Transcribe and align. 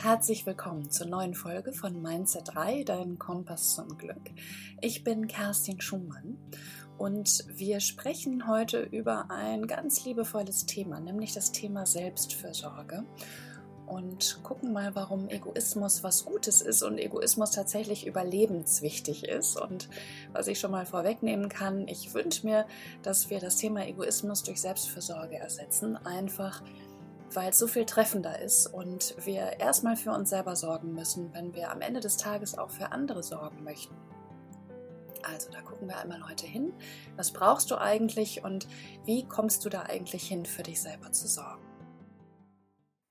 Herzlich 0.00 0.46
willkommen 0.46 0.92
zur 0.92 1.08
neuen 1.08 1.34
Folge 1.34 1.72
von 1.72 2.00
Mindset 2.00 2.54
3, 2.54 2.84
dein 2.84 3.18
Kompass 3.18 3.74
zum 3.74 3.98
Glück. 3.98 4.30
Ich 4.80 5.02
bin 5.02 5.26
Kerstin 5.26 5.80
Schumann 5.80 6.38
und 6.98 7.44
wir 7.48 7.80
sprechen 7.80 8.46
heute 8.46 8.80
über 8.80 9.28
ein 9.28 9.66
ganz 9.66 10.04
liebevolles 10.04 10.66
Thema, 10.66 11.00
nämlich 11.00 11.34
das 11.34 11.50
Thema 11.50 11.84
Selbstfürsorge 11.84 13.04
und 13.88 14.38
gucken 14.44 14.72
mal, 14.72 14.94
warum 14.94 15.28
Egoismus 15.30 16.04
was 16.04 16.24
Gutes 16.24 16.62
ist 16.62 16.84
und 16.84 16.98
Egoismus 16.98 17.50
tatsächlich 17.50 18.06
überlebenswichtig 18.06 19.24
ist. 19.24 19.60
Und 19.60 19.88
was 20.32 20.46
ich 20.46 20.60
schon 20.60 20.70
mal 20.70 20.86
vorwegnehmen 20.86 21.48
kann, 21.48 21.88
ich 21.88 22.14
wünsche 22.14 22.46
mir, 22.46 22.66
dass 23.02 23.30
wir 23.30 23.40
das 23.40 23.56
Thema 23.56 23.84
Egoismus 23.84 24.44
durch 24.44 24.60
Selbstfürsorge 24.60 25.36
ersetzen, 25.36 25.96
einfach 25.96 26.62
weil 27.32 27.50
es 27.50 27.58
so 27.58 27.66
viel 27.66 27.84
treffender 27.84 28.40
ist 28.40 28.66
und 28.66 29.14
wir 29.24 29.60
erstmal 29.60 29.96
für 29.96 30.12
uns 30.12 30.30
selber 30.30 30.56
sorgen 30.56 30.92
müssen, 30.92 31.32
wenn 31.34 31.54
wir 31.54 31.70
am 31.70 31.80
Ende 31.80 32.00
des 32.00 32.16
Tages 32.16 32.56
auch 32.56 32.70
für 32.70 32.92
andere 32.92 33.22
sorgen 33.22 33.64
möchten. 33.64 33.94
Also 35.22 35.50
da 35.50 35.60
gucken 35.60 35.88
wir 35.88 35.98
einmal 35.98 36.26
heute 36.28 36.46
hin. 36.46 36.72
Was 37.16 37.32
brauchst 37.32 37.70
du 37.70 37.76
eigentlich 37.76 38.44
und 38.44 38.66
wie 39.04 39.26
kommst 39.26 39.64
du 39.64 39.68
da 39.68 39.82
eigentlich 39.82 40.26
hin, 40.26 40.46
für 40.46 40.62
dich 40.62 40.80
selber 40.80 41.12
zu 41.12 41.26
sorgen? 41.26 41.62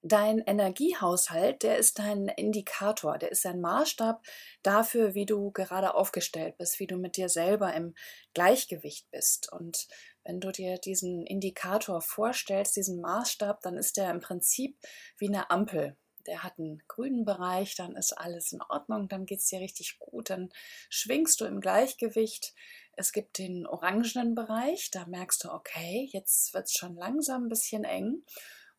Dein 0.04 0.40
Energiehaushalt, 0.40 1.64
der 1.64 1.78
ist 1.78 2.00
dein 2.00 2.30
Indikator, 2.30 3.18
der 3.18 3.32
ist 3.32 3.46
ein 3.46 3.60
Maßstab 3.60 4.22
dafür, 4.64 5.16
wie 5.16 5.26
du 5.26 5.52
gerade 5.52 5.96
aufgestellt 5.96 6.58
bist, 6.58 6.80
wie 6.80 6.88
du 6.88 6.96
mit 6.96 7.18
dir 7.18 7.28
selber 7.28 7.74
im 7.74 7.94
Gleichgewicht 8.34 9.10
bist. 9.12 9.52
Und 9.52 9.88
wenn 10.28 10.42
du 10.42 10.52
dir 10.52 10.78
diesen 10.78 11.26
Indikator 11.26 12.02
vorstellst, 12.02 12.76
diesen 12.76 13.00
Maßstab, 13.00 13.62
dann 13.62 13.78
ist 13.78 13.96
der 13.96 14.12
im 14.12 14.20
Prinzip 14.20 14.78
wie 15.18 15.30
eine 15.30 15.50
Ampel. 15.50 15.96
Der 16.28 16.44
hat 16.44 16.60
einen 16.60 16.84
grünen 16.90 17.24
Bereich, 17.24 17.76
dann 17.76 17.96
ist 17.96 18.12
alles 18.12 18.52
in 18.52 18.62
Ordnung, 18.62 19.08
dann 19.08 19.26
geht 19.26 19.40
es 19.40 19.46
dir 19.46 19.62
richtig 19.62 20.00
gut, 20.00 20.30
dann 20.30 20.50
schwingst 20.90 21.40
du 21.40 21.46
im 21.46 21.62
Gleichgewicht. 21.62 22.54
Es 22.98 23.14
gibt 23.14 23.38
den 23.38 23.66
orangenen 23.66 24.36
Bereich, 24.36 24.92
da 24.92 25.06
merkst 25.06 25.46
du, 25.46 25.50
okay, 25.50 26.10
jetzt 26.12 26.54
wird 26.54 26.66
es 26.66 26.74
schon 26.74 26.98
langsam 26.98 27.46
ein 27.46 27.50
bisschen 27.50 27.86
eng 27.86 28.26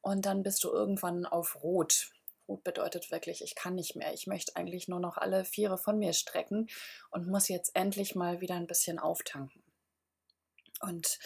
und 0.03 0.27
dann 0.27 0.43
bist 0.43 0.62
du 0.65 0.69
irgendwann 0.71 1.25
auf 1.25 1.62
Rot. 1.62 2.11
Rot 2.47 2.62
bedeutet 2.62 3.11
wirklich, 3.11 3.43
ich 3.43 3.55
kann 3.55 3.75
nicht 3.75 3.97
mehr. 3.97 4.12
Ich 4.12 4.27
möchte 4.27 4.55
eigentlich 4.55 4.87
nur 4.87 5.01
noch 5.01 5.17
alle 5.17 5.47
Viere 5.47 5.79
von 5.79 5.99
mir 5.99 6.12
strecken 6.12 6.69
und 7.11 7.27
muss 7.27 7.49
jetzt 7.49 7.75
endlich 7.75 8.15
mal 8.15 8.43
wieder 8.43 8.57
ein 8.57 8.67
bisschen 8.67 8.99
auftanken. 8.99 9.62
Und 10.81 11.19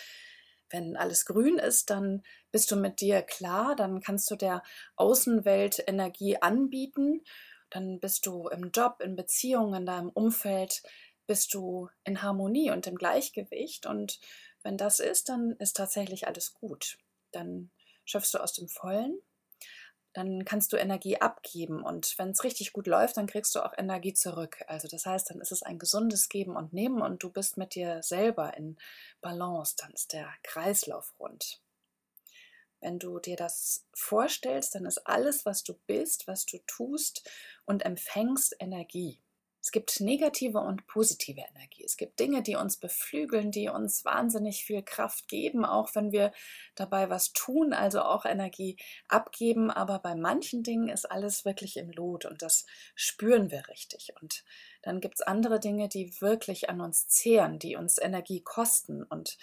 wenn 0.70 0.96
alles 0.96 1.26
grün 1.26 1.58
ist, 1.58 1.90
dann 1.90 2.22
bist 2.50 2.70
du 2.70 2.76
mit 2.76 3.00
dir 3.00 3.22
klar, 3.22 3.76
dann 3.76 4.00
kannst 4.00 4.30
du 4.30 4.36
der 4.36 4.62
Außenwelt 4.96 5.84
Energie 5.86 6.38
anbieten, 6.38 7.22
dann 7.70 8.00
bist 8.00 8.26
du 8.26 8.48
im 8.48 8.70
Job, 8.70 9.00
in 9.00 9.16
Beziehungen, 9.16 9.74
in 9.74 9.86
deinem 9.86 10.08
Umfeld, 10.08 10.82
bist 11.26 11.54
du 11.54 11.88
in 12.04 12.22
Harmonie 12.22 12.70
und 12.70 12.86
im 12.86 12.96
Gleichgewicht. 12.96 13.86
Und 13.86 14.18
wenn 14.62 14.76
das 14.76 15.00
ist, 15.00 15.28
dann 15.28 15.52
ist 15.58 15.76
tatsächlich 15.76 16.26
alles 16.26 16.54
gut. 16.54 16.98
Dann 17.30 17.70
schöpfst 18.04 18.34
du 18.34 18.38
aus 18.38 18.52
dem 18.52 18.68
Vollen 18.68 19.18
dann 20.12 20.44
kannst 20.44 20.72
du 20.72 20.76
Energie 20.76 21.18
abgeben. 21.18 21.82
Und 21.82 22.18
wenn 22.18 22.30
es 22.30 22.44
richtig 22.44 22.72
gut 22.72 22.86
läuft, 22.86 23.16
dann 23.16 23.26
kriegst 23.26 23.54
du 23.54 23.64
auch 23.64 23.72
Energie 23.76 24.12
zurück. 24.12 24.62
Also 24.66 24.88
das 24.88 25.06
heißt, 25.06 25.30
dann 25.30 25.40
ist 25.40 25.52
es 25.52 25.62
ein 25.62 25.78
gesundes 25.78 26.28
Geben 26.28 26.56
und 26.56 26.72
Nehmen 26.72 27.00
und 27.00 27.22
du 27.22 27.30
bist 27.30 27.56
mit 27.56 27.74
dir 27.74 28.02
selber 28.02 28.56
in 28.56 28.76
Balance. 29.20 29.74
Dann 29.78 29.92
ist 29.92 30.12
der 30.12 30.28
Kreislauf 30.42 31.14
rund. 31.18 31.60
Wenn 32.80 32.98
du 32.98 33.20
dir 33.20 33.36
das 33.36 33.86
vorstellst, 33.94 34.74
dann 34.74 34.86
ist 34.86 35.06
alles, 35.06 35.46
was 35.46 35.62
du 35.62 35.74
bist, 35.86 36.26
was 36.26 36.46
du 36.46 36.58
tust 36.66 37.30
und 37.64 37.84
empfängst, 37.84 38.56
Energie. 38.58 39.20
Es 39.62 39.70
gibt 39.70 40.00
negative 40.00 40.58
und 40.58 40.88
positive 40.88 41.40
Energie. 41.40 41.84
Es 41.84 41.96
gibt 41.96 42.18
Dinge, 42.18 42.42
die 42.42 42.56
uns 42.56 42.78
beflügeln, 42.78 43.52
die 43.52 43.68
uns 43.68 44.04
wahnsinnig 44.04 44.64
viel 44.64 44.82
Kraft 44.82 45.28
geben, 45.28 45.64
auch 45.64 45.94
wenn 45.94 46.10
wir 46.10 46.32
dabei 46.74 47.10
was 47.10 47.32
tun, 47.32 47.72
also 47.72 48.02
auch 48.02 48.24
Energie 48.24 48.76
abgeben. 49.06 49.70
Aber 49.70 50.00
bei 50.00 50.16
manchen 50.16 50.64
Dingen 50.64 50.88
ist 50.88 51.08
alles 51.08 51.44
wirklich 51.44 51.76
im 51.76 51.92
Lot 51.92 52.24
und 52.24 52.42
das 52.42 52.66
spüren 52.96 53.52
wir 53.52 53.68
richtig. 53.68 54.12
Und 54.20 54.42
dann 54.82 55.00
gibt 55.00 55.20
es 55.20 55.22
andere 55.22 55.60
Dinge, 55.60 55.88
die 55.88 56.20
wirklich 56.20 56.68
an 56.68 56.80
uns 56.80 57.06
zehren, 57.06 57.60
die 57.60 57.76
uns 57.76 57.98
Energie 57.98 58.42
kosten. 58.42 59.04
Und 59.04 59.38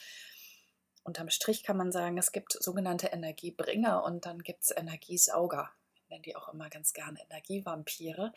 unterm 1.04 1.30
Strich 1.30 1.64
kann 1.64 1.78
man 1.78 1.94
sagen, 1.94 2.18
es 2.18 2.34
gibt 2.34 2.62
sogenannte 2.62 3.08
Energiebringer 3.08 4.04
und 4.04 4.26
dann 4.26 4.40
gibt 4.40 4.64
es 4.64 4.76
Energiesauger 4.76 5.72
nenne 6.10 6.22
die 6.22 6.36
auch 6.36 6.50
immer 6.50 6.70
ganz 6.70 6.94
gerne 6.94 7.22
Energievampire. 7.22 8.34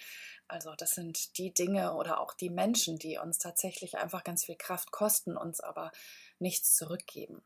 Also 0.49 0.75
das 0.77 0.94
sind 0.94 1.38
die 1.38 1.53
Dinge 1.53 1.94
oder 1.94 2.21
auch 2.21 2.34
die 2.34 2.50
Menschen, 2.50 2.99
die 2.99 3.19
uns 3.19 3.38
tatsächlich 3.38 3.99
einfach 3.99 4.25
ganz 4.25 4.44
viel 4.44 4.56
Kraft 4.56 4.91
kosten, 4.91 5.37
uns 5.37 5.60
aber 5.60 5.93
nichts 6.38 6.75
zurückgeben. 6.75 7.43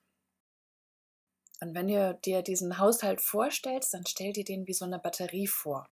Und 1.61 1.75
wenn 1.75 1.89
du 1.89 2.19
dir 2.25 2.43
diesen 2.43 2.79
Haushalt 2.79 3.21
vorstellst, 3.21 3.95
dann 3.95 4.05
stell 4.07 4.33
dir 4.33 4.45
den 4.45 4.67
wie 4.67 4.75
so 4.75 4.85
eine 4.85 4.99
Batterie 4.99 5.47
vor, 5.47 5.89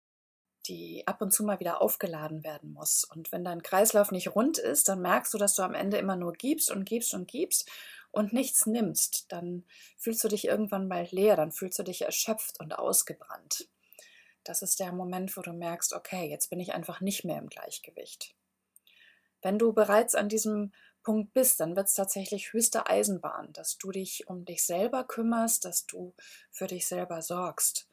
die 0.67 1.03
ab 1.05 1.21
und 1.21 1.31
zu 1.31 1.43
mal 1.43 1.59
wieder 1.59 1.81
aufgeladen 1.81 2.43
werden 2.43 2.73
muss. 2.73 3.03
Und 3.03 3.31
wenn 3.31 3.43
dein 3.43 3.61
Kreislauf 3.61 4.11
nicht 4.11 4.35
rund 4.35 4.57
ist, 4.57 4.89
dann 4.89 5.01
merkst 5.01 5.33
du, 5.33 5.37
dass 5.37 5.55
du 5.55 5.61
am 5.61 5.75
Ende 5.75 5.97
immer 5.97 6.15
nur 6.15 6.33
gibst 6.33 6.71
und 6.71 6.85
gibst 6.85 7.13
und 7.13 7.27
gibst 7.27 7.69
und 8.11 8.33
nichts 8.33 8.65
nimmst. 8.65 9.31
Dann 9.31 9.65
fühlst 9.97 10.23
du 10.23 10.27
dich 10.27 10.45
irgendwann 10.45 10.87
mal 10.87 11.07
leer, 11.11 11.35
dann 11.35 11.51
fühlst 11.51 11.77
du 11.79 11.83
dich 11.83 12.01
erschöpft 12.01 12.59
und 12.59 12.77
ausgebrannt. 12.77 13.67
Das 14.43 14.61
ist 14.61 14.79
der 14.79 14.91
Moment, 14.91 15.35
wo 15.37 15.41
du 15.41 15.53
merkst, 15.53 15.93
okay, 15.93 16.29
jetzt 16.29 16.49
bin 16.49 16.59
ich 16.59 16.73
einfach 16.73 17.01
nicht 17.01 17.23
mehr 17.23 17.37
im 17.37 17.49
Gleichgewicht. 17.49 18.35
Wenn 19.41 19.57
du 19.57 19.73
bereits 19.73 20.15
an 20.15 20.29
diesem 20.29 20.71
Punkt 21.03 21.33
bist, 21.33 21.59
dann 21.59 21.75
wird 21.75 21.87
es 21.87 21.95
tatsächlich 21.95 22.53
höchste 22.53 22.87
Eisenbahn, 22.87 23.53
dass 23.53 23.77
du 23.77 23.91
dich 23.91 24.27
um 24.27 24.45
dich 24.45 24.63
selber 24.65 25.03
kümmerst, 25.03 25.65
dass 25.65 25.85
du 25.85 26.13
für 26.51 26.67
dich 26.67 26.87
selber 26.87 27.21
sorgst. 27.21 27.87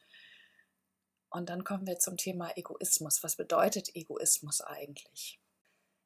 Und 1.29 1.49
dann 1.49 1.63
kommen 1.63 1.87
wir 1.87 1.99
zum 1.99 2.17
Thema 2.17 2.55
Egoismus. 2.55 3.23
Was 3.23 3.35
bedeutet 3.35 3.95
Egoismus 3.95 4.61
eigentlich? 4.61 5.39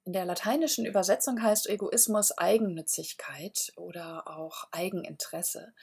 In 0.05 0.11
der 0.11 0.25
lateinischen 0.25 0.85
Übersetzung 0.85 1.41
heißt 1.41 1.69
Egoismus 1.69 2.37
Eigennützigkeit 2.37 3.71
oder 3.77 4.27
auch 4.27 4.67
Eigeninteresse 4.71 5.73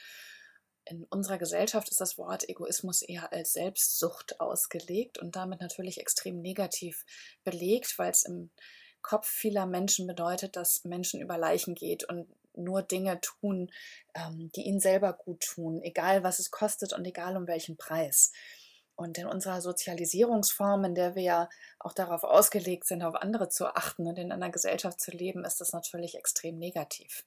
in 0.85 1.05
unserer 1.05 1.37
Gesellschaft 1.37 1.89
ist 1.89 2.01
das 2.01 2.17
Wort 2.17 2.47
Egoismus 2.49 3.01
eher 3.01 3.31
als 3.31 3.53
Selbstsucht 3.53 4.39
ausgelegt 4.39 5.17
und 5.17 5.35
damit 5.35 5.61
natürlich 5.61 5.99
extrem 5.99 6.41
negativ 6.41 7.05
belegt, 7.43 7.97
weil 7.97 8.11
es 8.11 8.23
im 8.23 8.51
Kopf 9.01 9.27
vieler 9.27 9.65
Menschen 9.65 10.07
bedeutet, 10.07 10.55
dass 10.55 10.83
Menschen 10.85 11.21
über 11.21 11.37
Leichen 11.37 11.75
geht 11.75 12.03
und 12.03 12.27
nur 12.53 12.83
Dinge 12.83 13.19
tun, 13.21 13.71
ähm, 14.13 14.51
die 14.55 14.63
ihnen 14.63 14.79
selber 14.79 15.13
gut 15.13 15.41
tun, 15.41 15.81
egal 15.81 16.23
was 16.23 16.39
es 16.39 16.51
kostet 16.51 16.93
und 16.93 17.05
egal 17.05 17.37
um 17.37 17.47
welchen 17.47 17.77
Preis. 17.77 18.31
Und 18.95 19.17
in 19.17 19.25
unserer 19.25 19.61
Sozialisierungsform, 19.61 20.85
in 20.85 20.95
der 20.95 21.15
wir 21.15 21.23
ja 21.23 21.49
auch 21.79 21.93
darauf 21.93 22.23
ausgelegt 22.23 22.85
sind, 22.85 23.01
auf 23.01 23.15
andere 23.15 23.49
zu 23.49 23.67
achten 23.67 24.05
und 24.05 24.19
in 24.19 24.31
einer 24.31 24.51
Gesellschaft 24.51 24.99
zu 24.99 25.11
leben, 25.11 25.43
ist 25.45 25.61
das 25.61 25.73
natürlich 25.73 26.15
extrem 26.15 26.57
negativ. 26.59 27.23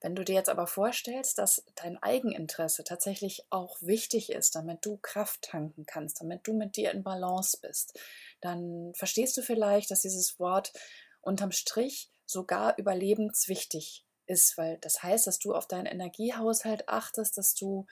Wenn 0.00 0.14
du 0.14 0.24
dir 0.24 0.34
jetzt 0.34 0.48
aber 0.48 0.66
vorstellst, 0.66 1.38
dass 1.38 1.64
dein 1.74 2.00
Eigeninteresse 2.00 2.84
tatsächlich 2.84 3.44
auch 3.50 3.76
wichtig 3.80 4.30
ist, 4.30 4.54
damit 4.54 4.84
du 4.86 4.96
Kraft 4.98 5.42
tanken 5.42 5.86
kannst, 5.86 6.20
damit 6.20 6.46
du 6.46 6.54
mit 6.54 6.76
dir 6.76 6.92
in 6.92 7.02
Balance 7.02 7.58
bist, 7.60 7.98
dann 8.40 8.92
verstehst 8.94 9.36
du 9.36 9.42
vielleicht, 9.42 9.90
dass 9.90 10.02
dieses 10.02 10.38
Wort 10.38 10.72
unterm 11.20 11.50
Strich 11.50 12.10
sogar 12.26 12.78
überlebenswichtig 12.78 14.04
ist, 14.26 14.56
weil 14.56 14.78
das 14.78 15.02
heißt, 15.02 15.26
dass 15.26 15.38
du 15.38 15.54
auf 15.54 15.66
deinen 15.66 15.86
Energiehaushalt 15.86 16.88
achtest, 16.88 17.36
dass 17.38 17.54
du 17.54 17.86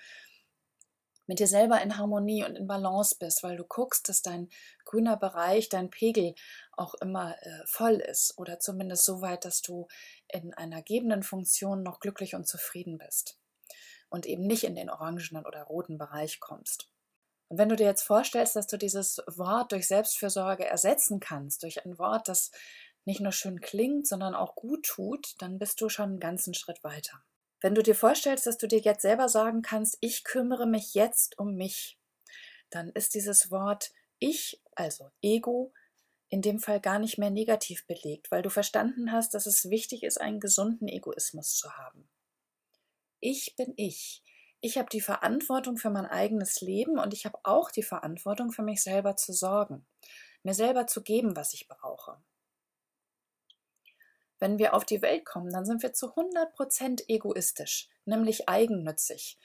mit 1.27 1.39
dir 1.41 1.47
selber 1.47 1.81
in 1.83 1.97
Harmonie 1.97 2.45
und 2.45 2.57
in 2.57 2.67
Balance 2.67 3.17
bist, 3.19 3.43
weil 3.43 3.57
du 3.57 3.65
guckst, 3.65 4.09
dass 4.09 4.23
dein 4.23 4.49
grüner 4.85 5.17
Bereich, 5.17 5.69
dein 5.69 5.91
Pegel 5.91 6.35
auch 6.73 6.95
immer 6.95 7.37
äh, 7.43 7.63
voll 7.67 7.95
ist 7.95 8.39
oder 8.39 8.59
zumindest 8.59 9.05
so 9.05 9.21
weit, 9.21 9.45
dass 9.45 9.63
du 9.63 9.89
in 10.29 10.55
einer 10.55 10.83
gebenden 10.83 11.23
Funktion 11.23 11.83
noch 11.83 12.01
glücklich 12.01 12.35
und 12.35 12.47
zufrieden 12.47 12.99
bist 12.99 13.39
und 14.09 14.27
eben 14.27 14.47
nicht 14.47 14.65
in 14.65 14.77
den 14.77 14.91
orangenen 14.91 15.45
oder 15.45 15.63
roten 15.65 15.99
Bereich 15.99 16.41
kommst. 16.41 16.89
Und 17.49 17.59
wenn 17.59 17.69
du 17.69 17.77
dir 17.77 17.87
jetzt 17.87 18.03
vorstellst, 18.03 18.57
dass 18.57 18.67
du 18.67 18.77
dieses 18.77 19.23
Wort 19.27 19.73
durch 19.73 19.87
Selbstfürsorge 19.87 20.67
ersetzen 20.67 21.21
kannst, 21.21 21.63
durch 21.63 21.85
ein 21.85 21.99
Wort, 21.99 22.29
das 22.29 22.51
nicht 23.05 23.21
nur 23.21 23.33
schön 23.33 23.61
klingt, 23.61 24.07
sondern 24.07 24.35
auch 24.35 24.57
gut 24.57 24.85
tut, 24.85 25.35
dann 25.39 25.59
bist 25.59 25.81
du 25.81 25.89
schon 25.89 26.11
einen 26.11 26.21
ganzen 26.21 26.55
Schritt 26.55 26.83
weiter. 26.83 27.23
Wenn 27.61 27.75
du 27.75 27.83
dir 27.83 27.95
vorstellst, 27.95 28.47
dass 28.47 28.59
du 28.59 28.69
dir 28.69 28.81
jetzt 28.81 29.03
selber 29.03 29.29
sagen 29.29 29.63
kannst, 29.63 29.97
ich 30.01 30.25
kümmere 30.25 30.67
mich 30.67 30.95
jetzt 30.95 31.39
um 31.39 31.55
mich, 31.55 31.99
dann 32.71 32.91
ist 32.91 33.15
dieses 33.15 33.51
Wort 33.51 33.93
ich, 34.19 34.63
also 34.75 35.11
Ego, 35.23 35.73
in 36.29 36.43
dem 36.43 36.59
Fall 36.59 36.81
gar 36.81 36.99
nicht 36.99 37.19
mehr 37.19 37.31
negativ 37.31 37.87
belegt, 37.87 38.31
weil 38.31 38.43
du 38.43 38.51
verstanden 38.51 39.13
hast, 39.13 39.35
dass 39.35 39.47
es 39.47 39.71
wichtig 39.71 40.03
ist, 40.03 40.21
einen 40.21 40.41
gesunden 40.41 40.89
Egoismus 40.89 41.55
zu 41.57 41.77
haben. 41.77 42.09
Ich 43.21 43.55
bin 43.57 43.73
ich. 43.77 44.23
ich 44.61 44.79
habe 44.79 44.89
die 44.91 45.01
Verantwortung 45.01 45.77
für 45.77 45.91
mein 45.91 46.07
eigenes 46.07 46.61
Leben 46.61 46.99
und 46.99 47.15
ich 47.15 47.25
habe 47.25 47.39
auch 47.45 47.71
die 47.71 47.83
Verantwortung 47.83 48.53
für 48.53 48.63
mich 48.63 48.83
selber 48.83 49.17
zu 49.17 49.33
sorgen, 49.33 49.87
mir 50.43 50.55
selber 50.55 50.87
zu 50.87 51.03
geben, 51.03 51.37
was 51.37 51.53
ich 51.53 51.69
brauche. 51.69 52.21
Wenn 54.39 54.59
wir 54.59 54.75
auf 54.75 54.85
die 54.85 55.03
Welt 55.03 55.25
kommen, 55.25 55.51
dann 55.51 55.65
sind 55.65 55.83
wir 55.83 55.93
zu 55.93 56.09
100% 56.15 57.05
egoistisch, 57.09 57.89
nämlich 58.05 58.49
eigennützig. 58.49 59.39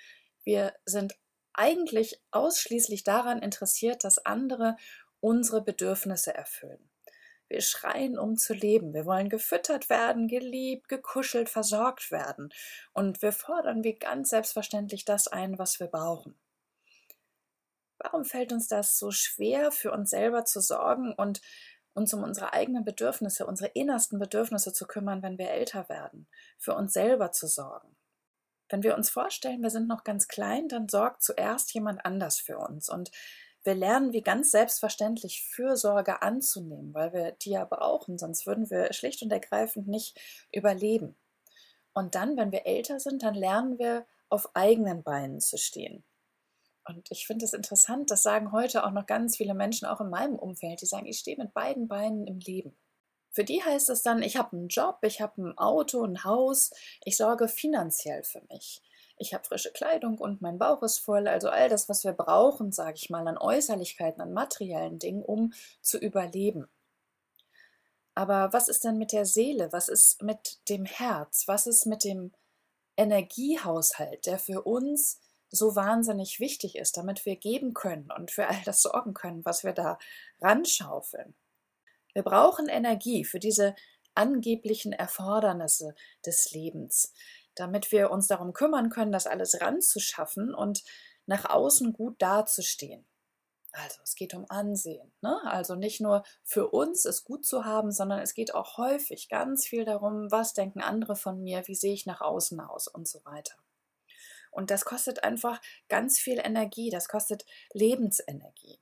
Wir 0.44 0.74
sind 0.86 1.16
eigentlich 1.54 2.22
ausschließlich 2.32 3.04
daran 3.04 3.42
interessiert, 3.42 4.04
dass 4.04 4.26
andere 4.26 4.78
unsere 5.20 5.62
Bedürfnisse 5.62 6.34
erfüllen. 6.34 6.90
Wir 7.48 7.62
schreien, 7.62 8.18
um 8.18 8.38
zu 8.38 8.54
leben. 8.54 8.94
Wir 8.94 9.06
wollen 9.06 9.28
gefüttert 9.28 9.90
werden, 9.90 10.30
geliebt, 10.30 10.88
gekuschelt, 10.88 11.50
versorgt 11.50 12.10
werden. 12.10 12.54
Und 12.94 13.22
wir 13.22 13.34
fordern 13.34 13.84
wie 13.84 13.96
ganz 13.96 14.30
selbstverständlich 14.30 15.04
das 15.04 15.28
ein, 15.28 15.60
was 15.60 15.80
wir 15.82 15.88
brauchen. 15.88 16.40
Warum 17.98 18.24
fällt 18.24 18.54
uns 18.54 18.68
das 18.68 18.98
so 18.98 19.12
schwer, 19.12 19.72
für 19.72 19.92
uns 19.92 20.10
selber 20.12 20.46
zu 20.46 20.62
sorgen 20.62 21.14
und 21.14 21.42
uns 21.94 22.14
um 22.14 22.24
unsere 22.24 22.54
eigenen 22.54 22.86
Bedürfnisse, 22.86 23.46
unsere 23.46 23.72
innersten 23.72 24.20
Bedürfnisse 24.20 24.74
zu 24.74 24.88
kümmern, 24.88 25.22
wenn 25.22 25.38
wir 25.38 25.50
älter 25.52 25.90
werden, 25.90 26.28
für 26.58 26.76
uns 26.76 26.94
selber 26.94 27.32
zu 27.32 27.48
sorgen? 27.48 27.96
Wenn 28.70 28.84
wir 28.84 28.96
uns 28.96 29.10
vorstellen, 29.10 29.62
wir 29.62 29.70
sind 29.70 29.88
noch 29.88 30.04
ganz 30.04 30.28
klein, 30.28 30.70
dann 30.70 30.88
sorgt 30.88 31.24
zuerst 31.24 31.74
jemand 31.74 32.06
anders 32.06 32.40
für 32.40 32.58
uns. 32.58 32.90
Und 32.90 33.12
wir 33.64 33.76
lernen, 33.76 34.14
wie 34.14 34.22
ganz 34.22 34.52
selbstverständlich 34.52 35.44
Fürsorge 35.44 36.22
anzunehmen, 36.22 36.94
weil 36.94 37.14
wir 37.14 37.32
die 37.34 37.52
ja 37.52 37.66
brauchen, 37.66 38.18
sonst 38.18 38.48
würden 38.48 38.70
wir 38.70 38.92
schlicht 38.94 39.22
und 39.22 39.32
ergreifend 39.32 39.88
nicht 39.88 40.20
überleben. 40.52 41.16
Und 41.94 42.16
dann, 42.16 42.38
wenn 42.38 42.52
wir 42.52 42.66
älter 42.66 43.00
sind, 43.00 43.24
dann 43.24 43.36
lernen 43.36 43.78
wir 43.78 44.06
auf 44.30 44.56
eigenen 44.56 45.04
Beinen 45.04 45.42
zu 45.42 45.58
stehen. 45.58 46.04
Und 46.86 47.10
ich 47.12 47.28
finde 47.28 47.46
es 47.46 47.54
interessant, 47.54 48.10
das 48.12 48.24
sagen 48.24 48.52
heute 48.52 48.84
auch 48.86 48.92
noch 48.92 49.06
ganz 49.06 49.38
viele 49.38 49.54
Menschen, 49.54 49.86
auch 49.86 50.02
in 50.02 50.10
meinem 50.10 50.38
Umfeld, 50.38 50.82
die 50.82 50.86
sagen, 50.86 51.06
ich 51.06 51.20
stehe 51.20 51.38
mit 51.38 51.54
beiden 51.54 51.88
Beinen 51.88 52.26
im 52.26 52.40
Leben. 52.40 52.76
Für 53.32 53.44
die 53.44 53.64
heißt 53.64 53.90
es 53.90 54.02
dann, 54.02 54.24
ich 54.24 54.36
habe 54.36 54.58
einen 54.58 54.68
Job, 54.68 54.98
ich 55.04 55.22
habe 55.22 55.42
ein 55.42 55.58
Auto, 55.58 56.04
ein 56.04 56.24
Haus, 56.24 56.72
ich 57.06 57.16
sorge 57.16 57.48
finanziell 57.48 58.24
für 58.24 58.42
mich. 58.50 58.82
Ich 59.18 59.34
habe 59.34 59.44
frische 59.44 59.72
Kleidung 59.72 60.18
und 60.18 60.42
mein 60.42 60.58
Bauch 60.58 60.82
ist 60.82 60.98
voll, 60.98 61.28
also 61.28 61.50
all 61.50 61.70
das, 61.70 61.88
was 61.88 62.04
wir 62.04 62.14
brauchen, 62.14 62.72
sage 62.72 62.96
ich 62.96 63.10
mal, 63.10 63.28
an 63.28 63.38
Äußerlichkeiten, 63.38 64.20
an 64.20 64.34
materiellen 64.34 64.98
Dingen, 64.98 65.24
um 65.24 65.54
zu 65.82 65.98
überleben. 65.98 66.68
Aber 68.16 68.52
was 68.52 68.68
ist 68.68 68.84
denn 68.84 68.98
mit 68.98 69.12
der 69.14 69.26
Seele? 69.26 69.72
Was 69.72 69.88
ist 69.88 70.22
mit 70.22 70.60
dem 70.68 70.86
Herz? 70.86 71.48
Was 71.48 71.68
ist 71.68 71.86
mit 71.86 72.04
dem 72.04 72.34
Energiehaushalt, 72.98 74.26
der 74.26 74.40
für 74.40 74.64
uns 74.64 75.20
so 75.52 75.76
wahnsinnig 75.76 76.40
wichtig 76.40 76.76
ist, 76.76 76.98
damit 76.98 77.26
wir 77.26 77.36
geben 77.36 77.74
können 77.74 78.10
und 78.12 78.32
für 78.32 78.48
all 78.48 78.62
das 78.66 78.82
sorgen 78.82 79.14
können, 79.14 79.46
was 79.46 79.64
wir 79.64 79.74
da 79.74 80.00
ranschaufeln? 80.40 81.36
Wir 82.14 82.24
brauchen 82.24 82.68
Energie 82.68 83.24
für 83.24 83.40
diese 83.40 83.76
angeblichen 84.16 84.94
Erfordernisse 84.94 85.96
des 86.26 86.52
Lebens, 86.52 87.14
damit 87.56 87.92
wir 87.92 88.12
uns 88.12 88.28
darum 88.28 88.54
kümmern 88.54 88.90
können, 88.90 89.12
das 89.12 89.28
alles 89.28 89.62
ranzuschaffen 89.62 90.54
und 90.54 90.84
nach 91.26 91.46
außen 91.46 91.94
gut 91.94 92.22
dazustehen. 92.22 93.06
Also 93.74 94.02
es 94.04 94.16
geht 94.16 94.34
um 94.34 94.46
Ansehen. 94.50 95.14
Ne? 95.22 95.40
Also 95.46 95.76
nicht 95.76 96.02
nur 96.02 96.24
für 96.44 96.70
uns 96.70 97.06
es 97.06 97.24
gut 97.24 97.46
zu 97.46 97.64
haben, 97.64 97.92
sondern 97.92 98.20
es 98.20 98.34
geht 98.34 98.54
auch 98.54 98.78
häufig 98.78 99.30
ganz 99.30 99.66
viel 99.66 99.86
darum, 99.86 100.30
was 100.30 100.54
denken 100.54 100.82
andere 100.82 101.16
von 101.16 101.42
mir, 101.42 101.66
wie 101.68 101.76
sehe 101.76 101.94
ich 101.94 102.06
nach 102.06 102.20
außen 102.20 102.60
aus 102.60 102.88
und 102.88 103.08
so 103.08 103.24
weiter. 103.24 103.56
Und 104.52 104.70
das 104.70 104.86
kostet 104.86 105.24
einfach 105.24 105.62
ganz 105.88 106.20
viel 106.20 106.40
Energie, 106.40 106.90
das 106.90 107.08
kostet 107.08 107.46
Lebensenergie. 107.74 108.80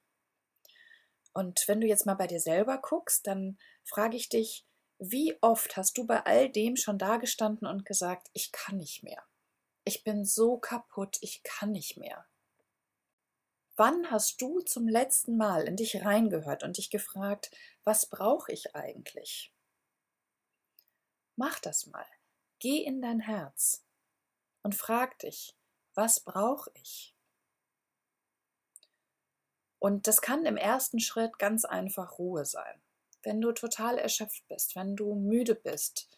Und 1.33 1.68
wenn 1.68 1.80
du 1.80 1.88
jetzt 1.88 2.06
mal 2.06 2.16
bei 2.16 2.27
dir 2.27 2.39
selber 2.39 2.80
guckst, 2.80 3.27
dann 3.27 3.57
frage 3.86 4.18
ich 4.18 4.30
dich, 4.30 4.66
wie 4.98 5.38
oft 5.42 5.77
hast 5.77 5.98
du 5.98 6.06
bei 6.06 6.25
all 6.25 6.50
dem 6.50 6.75
schon 6.75 6.98
dagestanden 6.98 7.68
und 7.68 7.86
gesagt, 7.86 8.30
ich 8.33 8.51
kann 8.51 8.77
nicht 8.77 9.04
mehr. 9.04 9.24
Ich 9.86 10.04
bin 10.04 10.25
so 10.25 10.57
kaputt, 10.57 11.18
ich 11.21 11.42
kann 11.44 11.71
nicht 11.71 11.98
mehr. 11.98 12.25
Wann 13.77 14.12
hast 14.12 14.42
du 14.42 14.60
zum 14.60 14.89
letzten 14.89 15.38
Mal 15.38 15.63
in 15.63 15.77
dich 15.77 16.04
reingehört 16.04 16.63
und 16.63 16.77
dich 16.77 16.89
gefragt, 16.89 17.50
was 17.86 18.07
brauche 18.07 18.51
ich 18.51 18.75
eigentlich? 18.75 19.54
Mach 21.38 21.60
das 21.60 21.86
mal. 21.86 22.06
Geh 22.60 22.83
in 22.83 23.01
dein 23.01 23.21
Herz 23.21 23.86
und 24.63 24.75
frag 24.75 25.18
dich, 25.19 25.56
was 25.94 26.19
brauche 26.19 26.71
ich? 26.74 27.15
Und 29.80 30.07
das 30.07 30.21
kann 30.21 30.45
im 30.45 30.57
ersten 30.57 31.00
Schritt 31.00 31.39
ganz 31.39 31.65
einfach 31.65 32.19
Ruhe 32.19 32.45
sein. 32.45 32.81
Wenn 33.24 33.41
du 33.41 33.51
total 33.51 33.97
erschöpft 33.97 34.47
bist, 34.47 34.75
wenn 34.75 34.95
du 34.95 35.15
müde 35.15 35.56
bist, 35.56 36.09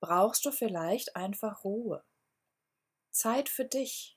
brauchst 0.00 0.44
du 0.44 0.52
vielleicht 0.52 1.16
einfach 1.16 1.64
Ruhe. 1.64 2.04
Zeit 3.10 3.48
für 3.48 3.64
dich. 3.64 4.16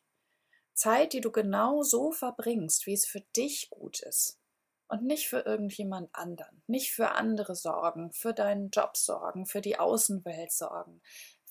Zeit, 0.74 1.13
die 1.13 1.21
du 1.21 1.31
genau 1.31 1.83
so 1.83 2.12
verbringst, 2.12 2.85
wie 2.85 2.94
es 2.94 3.06
für 3.06 3.21
dich 3.35 3.69
gut 3.69 4.00
ist. 4.01 4.39
Und 4.88 5.03
nicht 5.03 5.29
für 5.29 5.39
irgendjemand 5.39 6.13
anderen, 6.13 6.62
nicht 6.67 6.91
für 6.91 7.12
andere 7.12 7.56
Sorgen, 7.56 8.12
für 8.12 8.33
deinen 8.33 8.71
Job 8.71 8.97
sorgen, 8.97 9.45
für 9.45 9.62
die 9.62 9.79
Außenwelt 9.79 10.51
sorgen. 10.51 11.01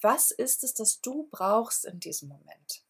Was 0.02 0.30
ist 0.30 0.62
es, 0.62 0.74
das 0.74 1.00
du 1.00 1.28
brauchst 1.30 1.86
in 1.86 2.00
diesem 2.00 2.28
Moment? 2.28 2.84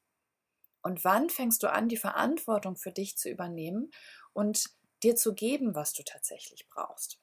Und 0.83 1.05
wann 1.05 1.31
fängst 1.31 1.63
du 1.63 1.71
an, 1.71 1.89
die 1.89 1.97
Verantwortung 1.97 2.77
für 2.77 2.93
dich 2.93 3.17
zu 3.17 3.29
übernehmen 3.29 3.91
und 4.33 4.71
dir 5.03 5.17
zu 5.17 5.35
geben, 5.35 5.75
was 5.75 5.93
du 5.93 6.03
tatsächlich 6.03 6.69
brauchst? 6.69 7.21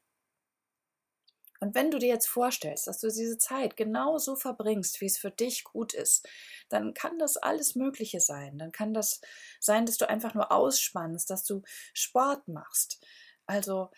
Und 1.59 1.73
wenn 1.73 1.89
du 1.89 1.97
dir 1.97 2.09
jetzt 2.09 2.27
vorstellst, 2.27 2.85
dass 2.87 2.99
du 2.99 3.07
diese 3.07 3.37
Zeit 3.37 3.75
genau 3.77 4.19
so 4.19 4.35
verbringst, 4.35 5.01
wie 5.01 5.07
es 5.07 5.17
für 5.17 5.31
dich 5.31 5.63
gut 5.63 5.93
ist, 5.93 6.27
dann 6.69 6.93
kann 6.93 7.17
das 7.17 7.37
alles 7.37 7.75
Mögliche 7.75 8.19
sein. 8.19 8.57
Dann 8.59 8.71
kann 8.71 8.93
das 8.93 9.21
sein, 9.59 9.85
dass 9.85 9.97
du 9.97 10.07
einfach 10.07 10.35
nur 10.35 10.51
ausspannst, 10.51 11.29
dass 11.29 11.43
du 11.43 11.63
Sport 11.93 12.47
machst. 12.47 13.03
Also 13.47 13.89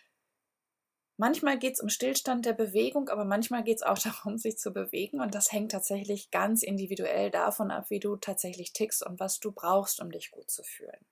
Manchmal 1.19 1.59
geht 1.59 1.73
es 1.73 1.81
um 1.81 1.89
Stillstand 1.89 2.45
der 2.45 2.53
Bewegung, 2.53 3.09
aber 3.09 3.25
manchmal 3.25 3.61
geht 3.65 3.75
es 3.75 3.83
auch 3.83 3.97
darum, 3.99 4.37
sich 4.37 4.57
zu 4.57 4.71
bewegen. 4.71 5.19
Und 5.19 5.35
das 5.35 5.51
hängt 5.51 5.73
tatsächlich 5.73 6.31
ganz 6.31 6.63
individuell 6.63 7.29
davon 7.29 7.71
ab, 7.71 7.89
wie 7.89 7.99
du 7.99 8.15
tatsächlich 8.15 8.71
tickst 8.71 9.05
und 9.05 9.19
was 9.19 9.41
du 9.41 9.51
brauchst, 9.51 9.99
um 9.99 10.11
dich 10.11 10.31
gut 10.31 10.49
zu 10.49 10.63
fühlen. 10.63 11.05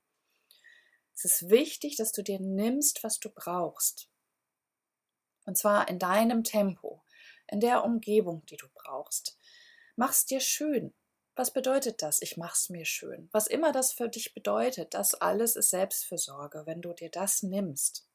Es 1.13 1.25
ist 1.25 1.49
wichtig, 1.49 1.97
dass 1.97 2.13
du 2.13 2.23
dir 2.23 2.39
nimmst, 2.39 3.03
was 3.03 3.19
du 3.19 3.29
brauchst. 3.29 4.07
Und 5.45 5.57
zwar 5.57 5.89
in 5.89 5.99
deinem 5.99 6.45
Tempo, 6.45 7.03
in 7.47 7.59
der 7.59 7.83
Umgebung, 7.83 8.45
die 8.45 8.55
du 8.55 8.67
brauchst. 8.73 9.37
Mach's 9.97 10.25
dir 10.25 10.39
schön. 10.39 10.93
Was 11.35 11.51
bedeutet 11.51 12.01
das? 12.01 12.21
Ich 12.21 12.37
mach's 12.37 12.69
mir 12.69 12.85
schön. 12.85 13.27
Was 13.33 13.47
immer 13.47 13.73
das 13.73 13.91
für 13.91 14.07
dich 14.07 14.33
bedeutet, 14.33 14.93
das 14.93 15.15
alles 15.15 15.57
ist 15.57 15.71
Selbstfürsorge, 15.71 16.65
wenn 16.65 16.81
du 16.81 16.93
dir 16.93 17.09
das 17.09 17.43
nimmst. 17.43 18.06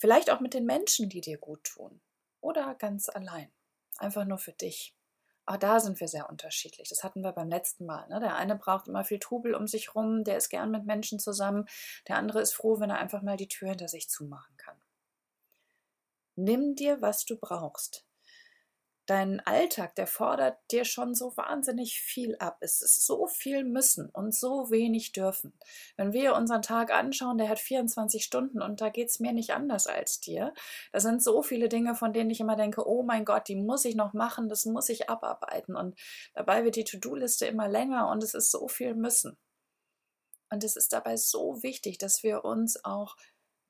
Vielleicht 0.00 0.30
auch 0.30 0.40
mit 0.40 0.54
den 0.54 0.64
Menschen, 0.64 1.10
die 1.10 1.20
dir 1.20 1.36
gut 1.36 1.62
tun. 1.62 2.00
Oder 2.40 2.74
ganz 2.74 3.10
allein. 3.10 3.52
Einfach 3.98 4.24
nur 4.24 4.38
für 4.38 4.52
dich. 4.52 4.96
Auch 5.44 5.58
da 5.58 5.78
sind 5.78 6.00
wir 6.00 6.08
sehr 6.08 6.30
unterschiedlich. 6.30 6.88
Das 6.88 7.04
hatten 7.04 7.22
wir 7.22 7.32
beim 7.32 7.50
letzten 7.50 7.84
Mal. 7.84 8.08
Ne? 8.08 8.18
Der 8.18 8.36
eine 8.36 8.56
braucht 8.56 8.88
immer 8.88 9.04
viel 9.04 9.18
Trubel 9.18 9.54
um 9.54 9.66
sich 9.66 9.94
rum, 9.94 10.24
der 10.24 10.38
ist 10.38 10.48
gern 10.48 10.70
mit 10.70 10.86
Menschen 10.86 11.18
zusammen. 11.18 11.66
Der 12.08 12.16
andere 12.16 12.40
ist 12.40 12.54
froh, 12.54 12.80
wenn 12.80 12.88
er 12.88 12.98
einfach 12.98 13.20
mal 13.20 13.36
die 13.36 13.48
Tür 13.48 13.68
hinter 13.68 13.88
sich 13.88 14.08
zumachen 14.08 14.56
kann. 14.56 14.80
Nimm 16.34 16.76
dir, 16.76 17.02
was 17.02 17.26
du 17.26 17.36
brauchst 17.36 18.06
dein 19.10 19.40
Alltag, 19.40 19.96
der 19.96 20.06
fordert 20.06 20.58
dir 20.70 20.84
schon 20.84 21.14
so 21.16 21.36
wahnsinnig 21.36 22.00
viel 22.00 22.36
ab. 22.36 22.58
Es 22.60 22.80
ist 22.80 23.04
so 23.04 23.26
viel 23.26 23.64
müssen 23.64 24.08
und 24.10 24.34
so 24.34 24.70
wenig 24.70 25.10
dürfen. 25.12 25.52
Wenn 25.96 26.12
wir 26.12 26.34
unseren 26.34 26.62
Tag 26.62 26.92
anschauen, 26.92 27.36
der 27.36 27.48
hat 27.48 27.58
24 27.58 28.24
Stunden 28.24 28.62
und 28.62 28.80
da 28.80 28.88
geht 28.88 29.08
es 29.08 29.18
mir 29.18 29.32
nicht 29.32 29.50
anders 29.50 29.86
als 29.86 30.20
dir. 30.20 30.54
Da 30.92 31.00
sind 31.00 31.22
so 31.22 31.42
viele 31.42 31.68
Dinge, 31.68 31.96
von 31.96 32.12
denen 32.12 32.30
ich 32.30 32.40
immer 32.40 32.56
denke, 32.56 32.86
oh 32.86 33.02
mein 33.02 33.24
Gott, 33.24 33.48
die 33.48 33.56
muss 33.56 33.84
ich 33.84 33.96
noch 33.96 34.12
machen, 34.12 34.48
das 34.48 34.64
muss 34.64 34.88
ich 34.88 35.10
abarbeiten. 35.10 35.74
Und 35.74 35.98
dabei 36.34 36.64
wird 36.64 36.76
die 36.76 36.84
To-Do-Liste 36.84 37.46
immer 37.46 37.68
länger 37.68 38.08
und 38.10 38.22
es 38.22 38.34
ist 38.34 38.50
so 38.50 38.68
viel 38.68 38.94
müssen. 38.94 39.36
Und 40.50 40.64
es 40.64 40.76
ist 40.76 40.92
dabei 40.92 41.16
so 41.16 41.62
wichtig, 41.62 41.98
dass 41.98 42.22
wir 42.22 42.44
uns 42.44 42.84
auch 42.84 43.16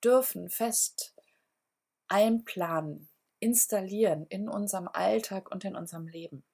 dürfen 0.03 0.49
fest 0.49 1.15
einplanen, 2.09 3.10
installieren 3.41 4.27
in 4.29 4.49
unserem 4.49 4.89
Alltag 4.89 5.51
und 5.51 5.65
in 5.65 5.75
unserem 5.75 6.07
Leben. 6.07 6.45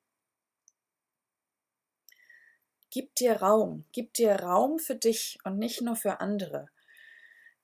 Gib 2.90 3.14
dir 3.16 3.42
Raum, 3.42 3.84
gib 3.92 4.14
dir 4.14 4.36
Raum 4.36 4.78
für 4.78 4.94
dich 4.94 5.38
und 5.44 5.58
nicht 5.58 5.82
nur 5.82 5.96
für 5.96 6.20
andere. 6.20 6.70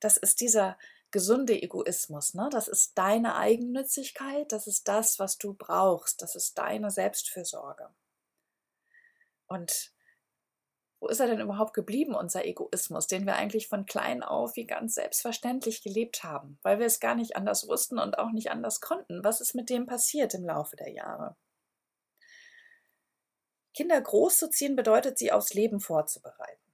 Das 0.01 0.17
ist 0.17 0.41
dieser 0.41 0.77
gesunde 1.11 1.63
Egoismus, 1.63 2.35
ne? 2.35 2.49
Das 2.51 2.69
ist 2.69 2.99
deine 2.99 3.37
Eigennützigkeit, 3.37 4.51
das 4.51 4.67
ist 4.67 4.89
das, 4.89 5.19
was 5.19 5.39
du 5.39 5.55
brauchst, 5.55 6.21
das 6.23 6.35
ist 6.35 6.59
deine 6.59 6.91
Selbstfürsorge. 6.91 7.89
Und 9.47 9.93
wo 11.03 11.09
ist 11.09 11.19
er 11.19 11.27
denn 11.27 11.41
überhaupt 11.41 11.75
geblieben, 11.75 12.15
unser 12.15 12.45
Egoismus, 12.45 13.09
den 13.09 13.27
wir 13.27 13.35
eigentlich 13.35 13.67
von 13.67 13.87
klein 13.87 14.23
auf 14.23 14.55
wie 14.55 14.67
ganz 14.67 14.95
selbstverständlich 14.95 15.83
gelebt 15.83 16.23
haben, 16.23 16.61
weil 16.63 16.79
wir 16.79 16.87
es 16.87 17.01
gar 17.01 17.17
nicht 17.17 17.35
anders 17.35 17.67
wussten 17.67 17.99
und 17.99 18.19
auch 18.19 18.31
nicht 18.31 18.53
anders 18.53 18.81
konnten? 18.81 19.25
Was 19.25 19.41
ist 19.41 19.57
mit 19.57 19.69
dem 19.69 19.85
passiert 19.85 20.33
im 20.35 20.45
Laufe 20.45 20.77
der 20.77 20.93
Jahre? 20.93 21.35
Kinder 23.75 24.01
großzuziehen 24.01 24.77
bedeutet, 24.77 25.19
sie 25.19 25.33
aufs 25.33 25.55
Leben 25.55 25.81
vorzubereiten. 25.81 26.72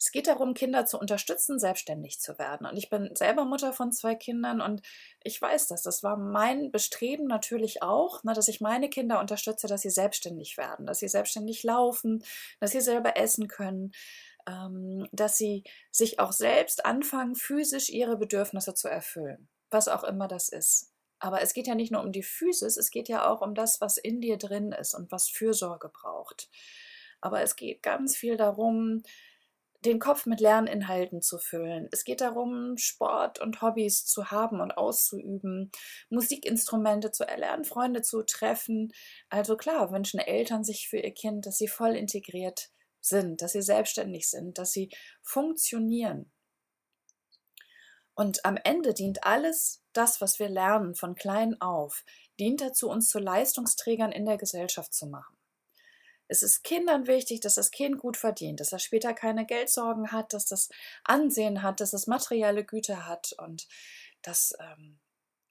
Es 0.00 0.12
geht 0.12 0.28
darum, 0.28 0.54
Kinder 0.54 0.86
zu 0.86 0.98
unterstützen, 0.98 1.58
selbstständig 1.58 2.20
zu 2.20 2.38
werden. 2.38 2.66
Und 2.66 2.78
ich 2.78 2.88
bin 2.88 3.14
selber 3.14 3.44
Mutter 3.44 3.74
von 3.74 3.92
zwei 3.92 4.14
Kindern 4.14 4.62
und 4.62 4.80
ich 5.22 5.40
weiß 5.40 5.66
das. 5.68 5.82
Das 5.82 6.02
war 6.02 6.16
mein 6.16 6.70
Bestreben 6.70 7.26
natürlich 7.26 7.82
auch, 7.82 8.24
ne, 8.24 8.32
dass 8.32 8.48
ich 8.48 8.62
meine 8.62 8.88
Kinder 8.88 9.20
unterstütze, 9.20 9.66
dass 9.66 9.82
sie 9.82 9.90
selbstständig 9.90 10.56
werden, 10.56 10.86
dass 10.86 11.00
sie 11.00 11.08
selbstständig 11.08 11.62
laufen, 11.64 12.24
dass 12.60 12.70
sie 12.70 12.80
selber 12.80 13.18
essen 13.18 13.46
können, 13.46 13.92
ähm, 14.48 15.06
dass 15.12 15.36
sie 15.36 15.64
sich 15.90 16.18
auch 16.18 16.32
selbst 16.32 16.86
anfangen, 16.86 17.34
physisch 17.34 17.90
ihre 17.90 18.16
Bedürfnisse 18.16 18.72
zu 18.72 18.88
erfüllen, 18.88 19.50
was 19.70 19.86
auch 19.86 20.04
immer 20.04 20.28
das 20.28 20.48
ist. 20.48 20.94
Aber 21.18 21.42
es 21.42 21.52
geht 21.52 21.66
ja 21.66 21.74
nicht 21.74 21.92
nur 21.92 22.02
um 22.02 22.12
die 22.12 22.22
Physis, 22.22 22.78
es 22.78 22.90
geht 22.90 23.10
ja 23.10 23.28
auch 23.28 23.42
um 23.42 23.54
das, 23.54 23.82
was 23.82 23.98
in 23.98 24.22
dir 24.22 24.38
drin 24.38 24.72
ist 24.72 24.94
und 24.94 25.12
was 25.12 25.28
Fürsorge 25.28 25.90
braucht. 25.90 26.48
Aber 27.20 27.42
es 27.42 27.54
geht 27.54 27.82
ganz 27.82 28.16
viel 28.16 28.38
darum, 28.38 29.02
den 29.84 29.98
Kopf 29.98 30.26
mit 30.26 30.40
Lerninhalten 30.40 31.22
zu 31.22 31.38
füllen. 31.38 31.88
Es 31.90 32.04
geht 32.04 32.20
darum, 32.20 32.76
Sport 32.76 33.40
und 33.40 33.62
Hobbys 33.62 34.04
zu 34.04 34.30
haben 34.30 34.60
und 34.60 34.72
auszuüben, 34.72 35.70
Musikinstrumente 36.10 37.12
zu 37.12 37.26
erlernen, 37.26 37.64
Freunde 37.64 38.02
zu 38.02 38.22
treffen. 38.22 38.92
Also 39.30 39.56
klar, 39.56 39.90
wünschen 39.90 40.20
Eltern 40.20 40.64
sich 40.64 40.88
für 40.88 40.98
ihr 40.98 41.12
Kind, 41.14 41.46
dass 41.46 41.56
sie 41.56 41.68
voll 41.68 41.96
integriert 41.96 42.70
sind, 43.00 43.40
dass 43.40 43.52
sie 43.52 43.62
selbstständig 43.62 44.28
sind, 44.28 44.58
dass 44.58 44.72
sie 44.72 44.90
funktionieren. 45.22 46.30
Und 48.14 48.44
am 48.44 48.58
Ende 48.62 48.92
dient 48.92 49.24
alles 49.24 49.82
das, 49.94 50.20
was 50.20 50.38
wir 50.38 50.50
lernen 50.50 50.94
von 50.94 51.14
klein 51.14 51.58
auf, 51.60 52.04
dient 52.38 52.60
dazu, 52.60 52.90
uns 52.90 53.08
zu 53.08 53.18
Leistungsträgern 53.18 54.12
in 54.12 54.26
der 54.26 54.36
Gesellschaft 54.36 54.92
zu 54.92 55.06
machen. 55.06 55.39
Es 56.30 56.44
ist 56.44 56.62
Kindern 56.62 57.08
wichtig, 57.08 57.40
dass 57.40 57.56
das 57.56 57.72
Kind 57.72 57.98
gut 57.98 58.16
verdient, 58.16 58.60
dass 58.60 58.72
er 58.72 58.78
später 58.78 59.12
keine 59.14 59.44
Geldsorgen 59.44 60.12
hat, 60.12 60.32
dass 60.32 60.46
das 60.46 60.68
Ansehen 61.02 61.62
hat, 61.62 61.80
dass 61.80 61.92
es 61.92 62.06
materielle 62.06 62.64
Güter 62.64 63.08
hat. 63.08 63.34
Und 63.36 63.66
das 64.22 64.54
ähm, 64.60 65.00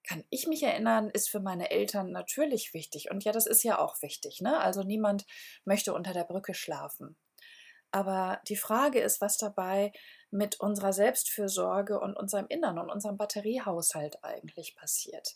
kann 0.08 0.24
ich 0.30 0.48
mich 0.48 0.64
erinnern, 0.64 1.10
ist 1.10 1.30
für 1.30 1.42
meine 1.42 1.70
Eltern 1.70 2.12
natürlich 2.12 2.74
wichtig. 2.74 3.12
Und 3.12 3.26
ja, 3.26 3.34
das 3.34 3.46
ist 3.46 3.64
ja 3.64 3.78
auch 3.78 4.02
wichtig. 4.02 4.40
Ne? 4.40 4.58
Also 4.58 4.84
niemand 4.84 5.26
möchte 5.66 5.94
unter 5.94 6.14
der 6.14 6.24
Brücke 6.24 6.54
schlafen. 6.54 7.18
Aber 7.92 8.40
die 8.48 8.56
Frage 8.56 9.02
ist, 9.02 9.20
was 9.20 9.38
dabei 9.38 9.92
mit 10.32 10.62
unserer 10.62 10.94
Selbstfürsorge 10.94 12.00
und 12.00 12.16
unserem 12.16 12.46
Innern 12.48 12.80
und 12.80 12.90
unserem 12.90 13.18
Batteriehaushalt 13.18 14.24
eigentlich 14.24 14.76
passiert 14.76 15.36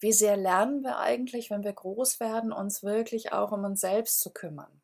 wie 0.00 0.12
sehr 0.12 0.36
lernen 0.36 0.82
wir 0.82 0.98
eigentlich, 0.98 1.50
wenn 1.50 1.62
wir 1.62 1.72
groß 1.72 2.20
werden, 2.20 2.52
uns 2.52 2.82
wirklich 2.82 3.32
auch 3.32 3.52
um 3.52 3.64
uns 3.64 3.80
selbst 3.80 4.20
zu 4.20 4.32
kümmern, 4.32 4.80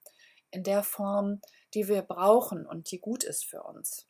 in 0.50 0.62
der 0.62 0.82
Form, 0.82 1.40
die 1.74 1.88
wir 1.88 2.02
brauchen 2.02 2.66
und 2.66 2.90
die 2.90 3.00
gut 3.00 3.24
ist 3.24 3.44
für 3.44 3.62
uns. 3.62 4.06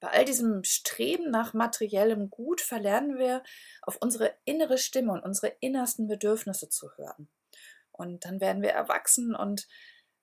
Bei 0.00 0.08
all 0.08 0.24
diesem 0.24 0.64
Streben 0.64 1.30
nach 1.30 1.52
materiellem 1.52 2.30
Gut 2.30 2.62
verlernen 2.62 3.18
wir, 3.18 3.42
auf 3.82 3.98
unsere 4.00 4.34
innere 4.46 4.78
Stimme 4.78 5.12
und 5.12 5.22
unsere 5.22 5.54
innersten 5.60 6.08
Bedürfnisse 6.08 6.70
zu 6.70 6.90
hören. 6.96 7.28
Und 7.92 8.24
dann 8.24 8.40
werden 8.40 8.62
wir 8.62 8.70
erwachsen 8.70 9.34
und 9.34 9.68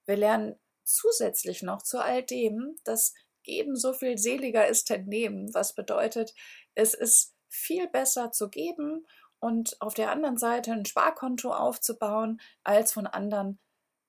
wir 0.05 0.17
lernen 0.17 0.59
zusätzlich 0.83 1.61
noch 1.61 1.83
zu 1.83 1.99
all 1.99 2.23
dem, 2.23 2.75
dass 2.85 3.13
Geben 3.43 3.75
so 3.75 3.93
viel 3.93 4.17
seliger 4.17 4.67
ist 4.67 4.89
denn 4.89 5.05
Nehmen, 5.05 5.53
was 5.53 5.73
bedeutet, 5.73 6.33
es 6.73 6.93
ist 6.93 7.36
viel 7.49 7.87
besser 7.87 8.31
zu 8.31 8.49
geben 8.49 9.07
und 9.39 9.79
auf 9.81 9.93
der 9.93 10.11
anderen 10.11 10.37
Seite 10.37 10.71
ein 10.71 10.85
Sparkonto 10.85 11.53
aufzubauen, 11.53 12.41
als 12.63 12.93
von 12.93 13.07
anderen 13.07 13.59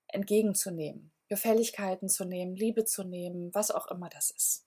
entgegenzunehmen, 0.07 1.11
Gefälligkeiten 1.27 2.09
zu 2.09 2.25
nehmen, 2.25 2.55
Liebe 2.55 2.85
zu 2.85 3.03
nehmen, 3.03 3.53
was 3.53 3.71
auch 3.71 3.87
immer 3.87 4.09
das 4.09 4.31
ist. 4.31 4.65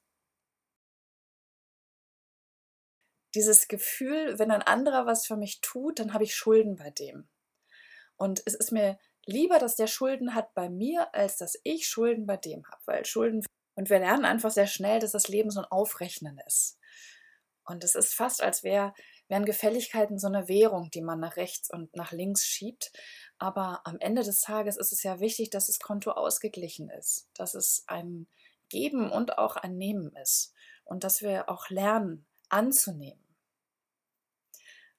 Dieses 3.34 3.66
Gefühl, 3.66 4.38
wenn 4.38 4.50
ein 4.50 4.62
anderer 4.62 5.06
was 5.06 5.26
für 5.26 5.36
mich 5.36 5.60
tut, 5.62 5.98
dann 5.98 6.12
habe 6.12 6.24
ich 6.24 6.34
Schulden 6.34 6.76
bei 6.76 6.90
dem. 6.90 7.28
Und 8.16 8.42
es 8.44 8.54
ist 8.54 8.72
mir 8.72 8.98
lieber, 9.24 9.58
dass 9.58 9.74
der 9.74 9.86
Schulden 9.86 10.34
hat 10.34 10.54
bei 10.54 10.68
mir, 10.68 11.14
als 11.14 11.38
dass 11.38 11.58
ich 11.64 11.88
Schulden 11.88 12.26
bei 12.26 12.36
dem 12.36 12.66
habe, 12.66 12.82
weil 12.84 13.06
Schulden 13.06 13.44
und 13.74 13.88
wir 13.88 13.98
lernen 13.98 14.24
einfach 14.24 14.50
sehr 14.50 14.66
schnell, 14.66 15.00
dass 15.00 15.12
das 15.12 15.28
Leben 15.28 15.50
so 15.50 15.60
ein 15.60 15.66
Aufrechnen 15.66 16.38
ist. 16.46 16.78
Und 17.64 17.84
es 17.84 17.94
ist 17.94 18.14
fast, 18.14 18.42
als 18.42 18.62
wär, 18.62 18.94
wären 19.28 19.44
Gefälligkeiten 19.44 20.18
so 20.18 20.26
eine 20.26 20.48
Währung, 20.48 20.90
die 20.90 21.02
man 21.02 21.20
nach 21.20 21.36
rechts 21.36 21.70
und 21.70 21.94
nach 21.96 22.12
links 22.12 22.46
schiebt. 22.46 22.92
Aber 23.38 23.80
am 23.84 23.98
Ende 23.98 24.22
des 24.22 24.40
Tages 24.40 24.76
ist 24.76 24.92
es 24.92 25.02
ja 25.02 25.20
wichtig, 25.20 25.50
dass 25.50 25.66
das 25.66 25.78
Konto 25.78 26.12
ausgeglichen 26.12 26.90
ist, 26.90 27.28
dass 27.34 27.54
es 27.54 27.84
ein 27.86 28.26
Geben 28.68 29.10
und 29.10 29.38
auch 29.38 29.56
ein 29.56 29.76
Nehmen 29.76 30.14
ist 30.16 30.54
und 30.84 31.04
dass 31.04 31.22
wir 31.22 31.48
auch 31.48 31.68
lernen 31.70 32.26
anzunehmen. 32.48 33.22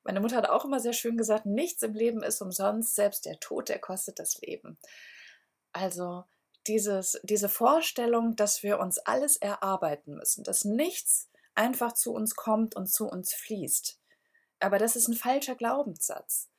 Meine 0.04 0.20
Mutter 0.20 0.36
hat 0.36 0.50
auch 0.50 0.66
immer 0.66 0.80
sehr 0.80 0.94
schön 0.94 1.18
gesagt, 1.18 1.46
nichts 1.46 1.82
im 1.82 1.94
Leben 1.94 2.24
ist 2.24 2.42
umsonst, 2.42 2.96
selbst 2.96 3.26
der 3.26 3.40
Tod, 3.40 3.70
der 3.70 3.80
kostet 3.80 4.20
das 4.20 4.40
Leben. 4.42 4.78
Also 5.72 6.26
dieses, 6.68 7.20
diese 7.24 7.50
Vorstellung, 7.50 8.36
dass 8.36 8.64
wir 8.64 8.80
uns 8.80 9.00
alles 9.00 9.38
erarbeiten 9.38 10.16
müssen, 10.16 10.44
dass 10.44 10.66
nichts 10.66 11.30
einfach 11.56 11.94
zu 11.94 12.14
uns 12.14 12.36
kommt 12.36 12.76
und 12.76 12.92
zu 12.92 13.08
uns 13.08 13.34
fließt. 13.34 14.00
Aber 14.60 14.78
das 14.78 14.96
ist 14.96 15.08
ein 15.08 15.16
falscher 15.16 15.56
Glaubenssatz. 15.56 16.50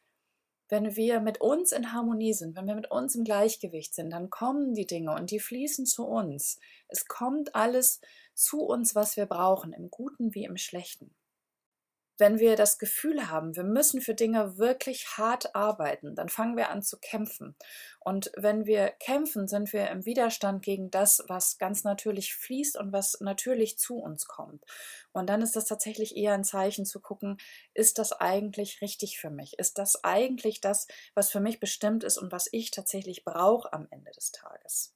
Wenn 0.69 0.97
wir 0.97 1.21
mit 1.21 1.41
uns 1.41 1.73
in 1.73 1.93
Harmonie 1.93 2.33
sind, 2.33 2.57
wenn 2.57 2.67
wir 2.67 2.75
mit 2.75 2.91
uns 2.91 3.15
im 3.15 3.25
Gleichgewicht 3.25 3.95
sind, 3.95 4.11
dann 4.11 4.31
kommen 4.31 4.75
die 4.75 4.87
Dinge 4.87 5.15
und 5.15 5.31
die 5.31 5.41
fließen 5.41 5.87
zu 5.87 6.07
uns. 6.07 6.59
Es 6.89 7.07
kommt 7.07 7.55
alles 7.55 8.01
zu 8.35 8.61
uns, 8.61 8.95
was 8.95 9.17
wir 9.17 9.27
brauchen, 9.27 9.73
im 9.73 9.91
Guten 9.91 10.35
wie 10.35 10.45
im 10.45 10.57
Schlechten 10.57 11.15
wenn 12.17 12.39
wir 12.39 12.55
das 12.57 12.79
Gefühl 12.79 13.29
haben, 13.29 13.57
wir 13.57 13.65
müssen 13.65 14.01
für 14.01 14.15
Dinge 14.15 14.57
wirklich 14.57 15.19
hart 15.19 15.55
arbeiten, 15.55 16.15
dann 16.15 16.29
fangen 16.29 16.57
wir 16.57 16.71
an 16.71 16.83
zu 16.83 16.99
kämpfen. 16.99 17.57
Und 18.01 18.31
wenn 18.37 18.67
wir 18.67 18.91
kämpfen, 19.01 19.49
sind 19.49 19.73
wir 19.73 19.91
im 19.91 20.05
Widerstand 20.05 20.63
gegen 20.63 20.91
das, 20.91 21.25
was 21.29 21.59
ganz 21.59 21.83
natürlich 21.83 22.35
fließt 22.35 22.77
und 22.77 22.93
was 22.93 23.21
natürlich 23.21 23.79
zu 23.79 23.97
uns 23.97 24.27
kommt. 24.27 24.65
Und 25.13 25.29
dann 25.29 25.43
ist 25.43 25.57
das 25.57 25.65
tatsächlich 25.65 26.17
eher 26.17 26.35
ein 26.35 26.45
Zeichen 26.45 26.87
zu 26.87 27.01
gucken, 27.01 27.39
ist 27.73 27.99
das 27.99 28.13
eigentlich 28.13 28.81
richtig 28.81 29.19
für 29.19 29.31
mich? 29.31 29.59
Ist 29.59 29.79
das 29.79 30.05
eigentlich 30.05 30.61
das, 30.61 30.87
was 31.15 31.31
für 31.31 31.41
mich 31.41 31.59
bestimmt 31.59 32.05
ist 32.05 32.19
und 32.19 32.31
was 32.31 32.49
ich 32.53 32.71
tatsächlich 32.71 33.25
brauche 33.25 33.73
am 33.73 33.89
Ende 33.91 34.13
des 34.13 34.31
Tages? 34.31 34.95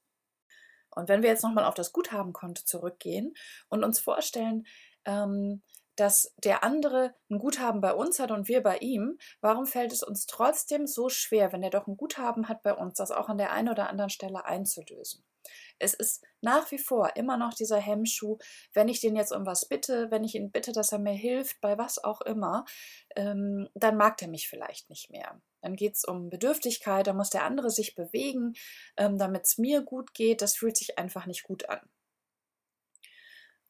Und 0.91 1.07
wenn 1.07 1.21
wir 1.21 1.29
jetzt 1.29 1.43
nochmal 1.43 1.65
auf 1.65 1.75
das 1.75 1.91
Guthabenkonto 1.91 2.63
zurückgehen 2.63 3.33
und 3.69 3.83
uns 3.83 3.99
vorstellen, 3.99 4.65
ähm, 5.05 5.61
dass 5.99 6.33
der 6.43 6.63
andere 6.63 7.13
ein 7.29 7.39
Guthaben 7.39 7.81
bei 7.81 7.93
uns 7.93 8.19
hat 8.19 8.31
und 8.31 8.47
wir 8.47 8.63
bei 8.63 8.77
ihm, 8.77 9.17
warum 9.41 9.65
fällt 9.65 9.91
es 9.91 10.03
uns 10.03 10.25
trotzdem 10.25 10.87
so 10.87 11.09
schwer, 11.09 11.51
wenn 11.51 11.63
er 11.63 11.69
doch 11.69 11.87
ein 11.87 11.97
Guthaben 11.97 12.47
hat 12.47 12.63
bei 12.63 12.73
uns, 12.73 12.95
das 12.95 13.11
auch 13.11 13.27
an 13.29 13.37
der 13.37 13.51
einen 13.51 13.69
oder 13.69 13.89
anderen 13.89 14.09
Stelle 14.09 14.45
einzulösen? 14.45 15.23
Es 15.79 15.93
ist 15.93 16.23
nach 16.41 16.69
wie 16.71 16.77
vor 16.77 17.15
immer 17.15 17.37
noch 17.37 17.53
dieser 17.53 17.79
Hemmschuh, 17.79 18.37
wenn 18.73 18.89
ich 18.89 18.99
den 18.99 19.15
jetzt 19.15 19.31
um 19.31 19.45
was 19.45 19.67
bitte, 19.67 20.11
wenn 20.11 20.23
ich 20.23 20.35
ihn 20.35 20.51
bitte, 20.51 20.71
dass 20.71 20.91
er 20.91 20.99
mir 20.99 21.13
hilft, 21.13 21.61
bei 21.61 21.77
was 21.77 22.03
auch 22.03 22.21
immer, 22.21 22.65
ähm, 23.15 23.69
dann 23.73 23.97
mag 23.97 24.21
er 24.21 24.27
mich 24.27 24.49
vielleicht 24.49 24.89
nicht 24.89 25.09
mehr. 25.09 25.41
Dann 25.61 25.75
geht 25.75 25.95
es 25.95 26.03
um 26.05 26.29
Bedürftigkeit, 26.29 27.07
da 27.07 27.13
muss 27.13 27.29
der 27.29 27.43
andere 27.43 27.69
sich 27.69 27.95
bewegen, 27.95 28.53
ähm, 28.97 29.17
damit 29.17 29.45
es 29.45 29.57
mir 29.57 29.81
gut 29.81 30.13
geht. 30.13 30.41
Das 30.41 30.55
fühlt 30.55 30.77
sich 30.77 30.97
einfach 30.97 31.25
nicht 31.25 31.43
gut 31.43 31.67
an. 31.69 31.81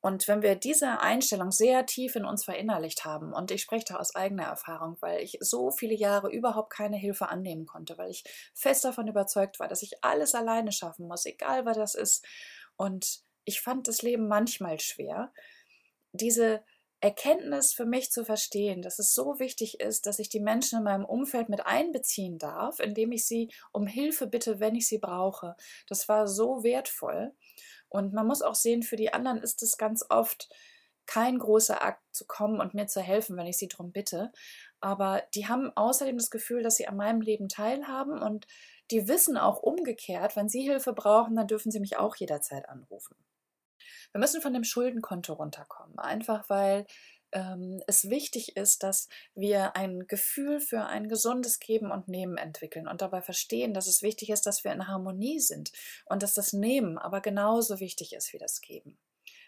Und 0.02 0.28
wenn 0.30 0.42
wir 0.42 0.56
diese 0.56 1.02
Einstellung 1.02 1.52
sehr 1.52 1.86
tief 1.86 2.16
in 2.16 2.24
uns 2.26 2.46
verinnerlicht 2.46 3.04
haben, 3.04 3.34
und 3.34 3.52
ich 3.52 3.62
spreche 3.62 3.86
da 3.90 3.96
aus 3.98 4.16
eigener 4.16 4.44
Erfahrung, 4.46 4.98
weil 5.02 5.22
ich 5.22 5.38
so 5.42 5.72
viele 5.72 5.96
Jahre 5.96 6.30
überhaupt 6.32 6.72
keine 6.72 6.96
Hilfe 6.98 7.30
annehmen 7.30 7.66
konnte, 7.66 7.98
weil 7.98 8.10
ich 8.10 8.24
fest 8.54 8.86
davon 8.86 9.08
überzeugt 9.08 9.60
war, 9.60 9.68
dass 9.68 9.82
ich 9.82 10.04
alles 10.04 10.36
alleine 10.36 10.72
schaffen 10.72 11.08
muss, 11.08 11.26
egal 11.26 11.66
was 11.66 11.78
das 11.78 11.96
ist. 11.96 12.26
Und 12.78 13.20
ich 13.44 13.62
fand 13.62 13.88
das 13.88 14.02
Leben 14.02 14.28
manchmal 14.28 14.80
schwer. 14.80 15.34
Diese 16.14 16.64
Erkenntnis 17.02 17.74
für 17.74 17.86
mich 17.86 18.12
zu 18.12 18.26
verstehen, 18.26 18.82
dass 18.82 19.00
es 19.00 19.14
so 19.14 19.40
wichtig 19.40 19.80
ist, 19.80 20.06
dass 20.06 20.20
ich 20.20 20.30
die 20.30 20.42
Menschen 20.42 20.80
in 20.80 20.84
meinem 20.84 21.06
Umfeld 21.06 21.48
mit 21.50 21.66
einbeziehen 21.66 22.38
darf, 22.38 22.80
indem 22.80 23.12
ich 23.14 23.26
sie 23.26 23.50
um 23.72 23.88
Hilfe 23.88 24.28
bitte, 24.28 24.60
wenn 24.60 24.76
ich 24.76 24.88
sie 24.88 24.98
brauche. 24.98 25.56
Das 25.88 26.10
war 26.10 26.28
so 26.28 26.64
wertvoll. 26.64 27.34
Und 27.90 28.14
man 28.14 28.28
muss 28.28 28.42
auch 28.42 28.56
sehen, 28.56 28.84
für 28.84 28.96
die 28.96 29.14
anderen 29.14 29.40
ist 29.40 29.62
es 29.64 29.78
ganz 29.78 30.06
oft 30.10 30.50
kein 31.06 31.40
großer 31.40 31.84
Akt 31.84 32.04
zu 32.12 32.28
kommen 32.28 32.62
und 32.62 32.76
mir 32.76 32.86
zu 32.86 33.02
helfen, 33.02 33.36
wenn 33.36 33.48
ich 33.48 33.58
sie 33.58 33.68
darum 33.68 33.92
bitte. 33.92 34.32
Aber 34.80 35.24
die 35.34 35.48
haben 35.48 35.72
außerdem 35.76 36.18
das 36.18 36.30
Gefühl, 36.30 36.62
dass 36.62 36.76
sie 36.76 36.88
an 36.88 36.98
meinem 36.98 37.22
Leben 37.22 37.50
teilhaben 37.50 38.22
und 38.22 38.46
die 38.92 39.08
wissen 39.08 39.38
auch 39.38 39.58
umgekehrt, 39.62 40.36
wenn 40.36 40.50
sie 40.50 40.62
Hilfe 40.62 40.94
brauchen, 40.94 41.36
dann 41.36 41.48
dürfen 41.48 41.72
sie 41.72 41.80
mich 41.80 41.98
auch 41.98 42.16
jederzeit 42.16 42.70
anrufen. 42.70 43.16
Wir 44.12 44.20
müssen 44.20 44.42
von 44.42 44.54
dem 44.54 44.64
Schuldenkonto 44.64 45.34
runterkommen, 45.34 45.98
einfach 46.00 46.50
weil 46.50 46.86
ähm, 47.32 47.82
es 47.88 48.10
wichtig 48.10 48.56
ist, 48.56 48.84
dass 48.84 49.08
wir 49.36 49.76
ein 49.76 50.08
Gefühl 50.08 50.60
für 50.60 50.86
ein 50.86 51.10
gesundes 51.10 51.60
Geben 51.60 51.92
und 51.92 52.08
Nehmen 52.08 52.38
entwickeln 52.38 52.88
und 52.88 53.02
dabei 53.02 53.22
verstehen, 53.22 53.74
dass 53.74 53.88
es 53.88 54.02
wichtig 54.02 54.30
ist, 54.30 54.46
dass 54.46 54.64
wir 54.64 54.72
in 54.72 54.88
Harmonie 54.88 55.40
sind 55.40 55.72
und 56.06 56.24
dass 56.24 56.34
das 56.34 56.54
Nehmen 56.54 56.98
aber 56.98 57.22
genauso 57.22 57.80
wichtig 57.80 58.14
ist 58.14 58.34
wie 58.34 58.38
das 58.38 58.62
Geben. 58.62 58.98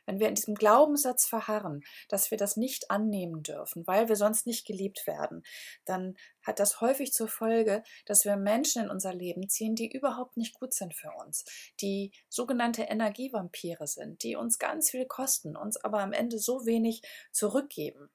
Wenn 0.05 0.19
wir 0.19 0.27
in 0.27 0.35
diesem 0.35 0.55
Glaubenssatz 0.55 1.25
verharren, 1.25 1.83
dass 2.09 2.31
wir 2.31 2.37
das 2.37 2.57
nicht 2.57 2.89
annehmen 2.91 3.43
dürfen, 3.43 3.85
weil 3.87 4.09
wir 4.09 4.15
sonst 4.15 4.45
nicht 4.45 4.65
geliebt 4.65 5.05
werden, 5.07 5.43
dann 5.85 6.15
hat 6.41 6.59
das 6.59 6.81
häufig 6.81 7.13
zur 7.13 7.27
Folge, 7.27 7.83
dass 8.05 8.25
wir 8.25 8.35
Menschen 8.35 8.83
in 8.83 8.89
unser 8.89 9.13
Leben 9.13 9.49
ziehen, 9.49 9.75
die 9.75 9.91
überhaupt 9.91 10.37
nicht 10.37 10.59
gut 10.59 10.73
sind 10.73 10.95
für 10.95 11.11
uns, 11.23 11.45
die 11.81 12.11
sogenannte 12.29 12.83
Energievampire 12.83 13.87
sind, 13.87 14.23
die 14.23 14.35
uns 14.35 14.59
ganz 14.59 14.89
viel 14.89 15.05
kosten, 15.05 15.55
uns 15.55 15.77
aber 15.77 15.99
am 15.99 16.13
Ende 16.13 16.39
so 16.39 16.65
wenig 16.65 17.01
zurückgeben. 17.31 18.09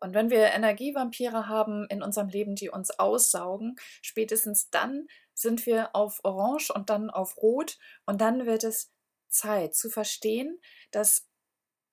Und 0.00 0.14
wenn 0.14 0.30
wir 0.30 0.52
Energievampire 0.52 1.48
haben 1.48 1.86
in 1.88 2.02
unserem 2.02 2.28
Leben, 2.28 2.54
die 2.54 2.70
uns 2.70 2.90
aussaugen, 2.98 3.76
spätestens 4.00 4.70
dann 4.70 5.08
sind 5.34 5.66
wir 5.66 5.94
auf 5.94 6.20
Orange 6.24 6.72
und 6.72 6.90
dann 6.90 7.10
auf 7.10 7.36
Rot 7.38 7.78
und 8.06 8.20
dann 8.20 8.46
wird 8.46 8.64
es 8.64 8.92
Zeit 9.30 9.74
zu 9.74 9.90
verstehen, 9.90 10.60
dass 10.90 11.26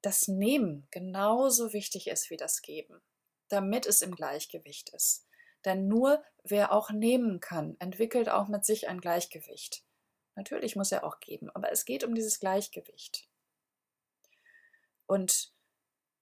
das 0.01 0.27
Nehmen 0.27 0.87
genauso 0.91 1.73
wichtig 1.73 2.07
ist 2.07 2.29
wie 2.29 2.37
das 2.37 2.61
Geben, 2.61 3.01
damit 3.49 3.85
es 3.85 4.01
im 4.01 4.15
Gleichgewicht 4.15 4.89
ist. 4.89 5.25
Denn 5.65 5.87
nur 5.87 6.23
wer 6.43 6.71
auch 6.71 6.91
nehmen 6.91 7.39
kann, 7.39 7.75
entwickelt 7.79 8.29
auch 8.29 8.47
mit 8.47 8.65
sich 8.65 8.87
ein 8.87 9.01
Gleichgewicht. 9.01 9.83
Natürlich 10.35 10.75
muss 10.75 10.91
er 10.91 11.03
auch 11.03 11.19
geben, 11.19 11.49
aber 11.49 11.71
es 11.71 11.85
geht 11.85 12.03
um 12.03 12.13
dieses 12.13 12.39
Gleichgewicht. 12.39 13.27
Und 15.07 15.53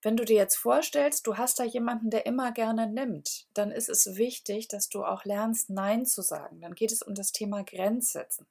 wenn 0.01 0.17
du 0.17 0.25
dir 0.25 0.35
jetzt 0.35 0.57
vorstellst, 0.57 1.25
du 1.27 1.37
hast 1.37 1.59
da 1.59 1.63
jemanden, 1.63 2.09
der 2.09 2.25
immer 2.25 2.51
gerne 2.51 2.87
nimmt, 2.87 3.47
dann 3.53 3.71
ist 3.71 3.89
es 3.89 4.15
wichtig, 4.15 4.67
dass 4.67 4.89
du 4.89 5.05
auch 5.05 5.23
lernst, 5.23 5.69
Nein 5.69 6.05
zu 6.05 6.21
sagen. 6.21 6.61
Dann 6.61 6.75
geht 6.75 6.91
es 6.91 7.01
um 7.01 7.15
das 7.15 7.31
Thema 7.31 7.63
Grenzsetzen. 7.63 8.45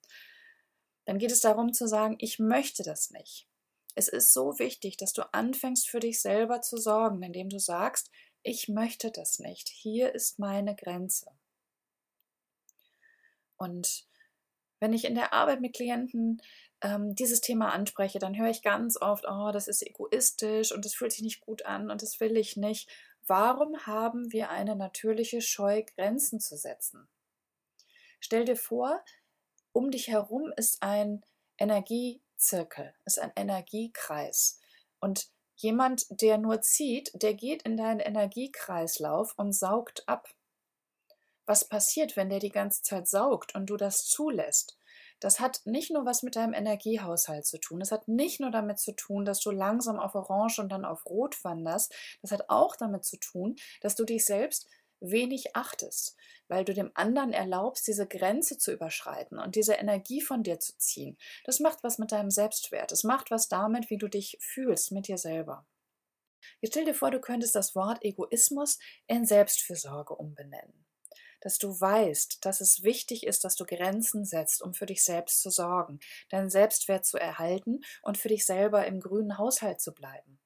Dann 1.05 1.19
geht 1.19 1.33
es 1.33 1.41
darum 1.41 1.73
zu 1.73 1.87
sagen, 1.87 2.17
ich 2.19 2.39
möchte 2.39 2.83
das 2.83 3.11
nicht. 3.11 3.49
Es 3.95 4.09
ist 4.09 4.33
so 4.33 4.59
wichtig, 4.59 4.97
dass 4.97 5.13
du 5.13 5.23
anfängst 5.33 5.89
für 5.89 6.01
dich 6.01 6.21
selber 6.21 6.63
zu 6.63 6.77
sorgen, 6.77 7.23
indem 7.23 7.49
du 7.49 7.59
sagst, 7.59 8.11
ich 8.43 8.69
möchte 8.69 9.11
das 9.11 9.39
nicht. 9.39 9.69
Hier 9.69 10.15
ist 10.15 10.39
meine 10.39 10.75
Grenze. 10.75 11.31
Und 13.57 14.07
wenn 14.81 14.93
ich 14.93 15.05
in 15.05 15.15
der 15.15 15.33
Arbeit 15.33 15.61
mit 15.61 15.75
Klienten 15.75 16.43
ähm, 16.81 17.15
dieses 17.15 17.41
Thema 17.41 17.73
anspreche, 17.73 18.19
dann 18.19 18.37
höre 18.37 18.51
ich 18.51 18.63
ganz 18.63 19.01
oft, 19.01 19.25
oh, 19.29 19.51
das 19.53 19.69
ist 19.69 19.87
egoistisch 19.87 20.73
und 20.73 20.85
das 20.85 20.95
fühlt 20.95 21.13
sich 21.13 21.23
nicht 21.23 21.41
gut 21.41 21.65
an 21.65 21.91
und 21.91 22.03
das 22.03 22.19
will 22.19 22.37
ich 22.37 22.57
nicht. 22.57 22.91
Warum 23.27 23.87
haben 23.87 24.33
wir 24.33 24.51
eine 24.51 24.75
natürliche 24.75 25.41
Scheu, 25.41 25.85
Grenzen 25.95 26.41
zu 26.41 26.57
setzen? 26.57 27.07
Stell 28.19 28.45
dir 28.45 28.57
vor, 28.57 29.05
um 29.73 29.91
dich 29.91 30.09
herum 30.09 30.53
ist 30.57 30.83
ein 30.83 31.25
Energiezirkel, 31.59 32.95
ist 33.05 33.19
ein 33.19 33.33
Energiekreis. 33.37 34.61
Und 35.01 35.29
jemand, 35.57 36.07
der 36.11 36.39
nur 36.39 36.61
zieht, 36.61 37.11
der 37.15 37.35
geht 37.35 37.63
in 37.63 37.77
deinen 37.77 38.01
Energiekreislauf 38.01 39.35
und 39.37 39.53
saugt 39.53 40.09
ab. 40.09 40.29
Was 41.47 41.69
passiert, 41.69 42.17
wenn 42.17 42.31
der 42.31 42.39
die 42.39 42.51
ganze 42.51 42.83
Zeit 42.83 43.09
saugt 43.09 43.55
und 43.55 43.67
du 43.67 43.77
das 43.77 44.07
zulässt? 44.07 44.79
Das 45.23 45.39
hat 45.39 45.61
nicht 45.65 45.93
nur 45.93 46.05
was 46.05 46.25
mit 46.25 46.35
deinem 46.35 46.53
Energiehaushalt 46.53 47.47
zu 47.47 47.59
tun. 47.59 47.79
Das 47.79 47.93
hat 47.93 48.09
nicht 48.09 48.41
nur 48.41 48.51
damit 48.51 48.81
zu 48.81 48.93
tun, 48.93 49.25
dass 49.25 49.39
du 49.39 49.53
langsam 49.53 50.01
auf 50.01 50.17
Orange 50.17 50.61
und 50.61 50.71
dann 50.71 50.85
auf 50.85 51.07
Rot 51.07 51.45
wanderst. 51.45 51.95
Das 52.23 52.33
hat 52.33 52.49
auch 52.49 52.75
damit 52.75 53.05
zu 53.05 53.19
tun, 53.19 53.55
dass 53.81 53.95
du 53.95 54.05
dich 54.05 54.25
selbst 54.25 54.69
wenig 55.03 55.55
achtest, 55.57 56.17
weil 56.49 56.65
du 56.65 56.73
dem 56.73 56.91
anderen 56.95 57.33
erlaubst, 57.33 57.87
diese 57.87 58.07
Grenze 58.07 58.59
zu 58.59 58.73
überschreiten 58.73 59.39
und 59.39 59.57
diese 59.57 59.75
Energie 59.75 60.21
von 60.21 60.43
dir 60.43 60.61
zu 60.61 60.77
ziehen. 60.79 61.19
Das 61.45 61.61
macht 61.61 61.83
was 61.83 61.99
mit 61.99 62.13
deinem 62.13 62.31
Selbstwert. 62.31 62.93
Es 62.93 63.05
macht 63.05 63.31
was 63.31 63.49
damit, 63.49 63.91
wie 63.91 63.99
du 63.99 64.09
dich 64.09 64.39
fühlst 64.41 64.93
mit 64.93 65.09
dir 65.09 65.19
selber. 65.19 65.67
Jetzt 66.61 66.75
stell 66.75 66.85
dir 66.85 66.95
vor, 66.95 67.11
du 67.11 67.21
könntest 67.21 67.55
das 67.55 67.75
Wort 67.75 68.05
Egoismus 68.05 68.79
in 69.07 69.27
Selbstfürsorge 69.27 70.15
umbenennen. 70.15 70.87
Dass 71.41 71.59
du 71.59 71.69
weißt, 71.69 72.45
dass 72.45 72.61
es 72.61 72.85
wichtig 72.85 73.27
ist, 73.27 73.45
dass 73.45 73.57
du 73.57 73.65
Grenzen 73.65 74.25
setzt, 74.25 74.63
um 74.63 74.75
für 74.75 74.87
dich 74.87 75.03
selbst 75.03 75.41
zu 75.41 75.51
sorgen, 75.51 75.99
deinen 76.31 76.51
Selbstwert 76.51 77.05
zu 77.05 77.19
erhalten 77.19 77.81
und 78.03 78.17
für 78.17 78.29
dich 78.29 78.47
selber 78.47 78.87
im 78.87 79.01
grünen 79.01 79.39
Haushalt 79.39 79.81
zu 79.81 79.93
bleiben. 79.93 80.39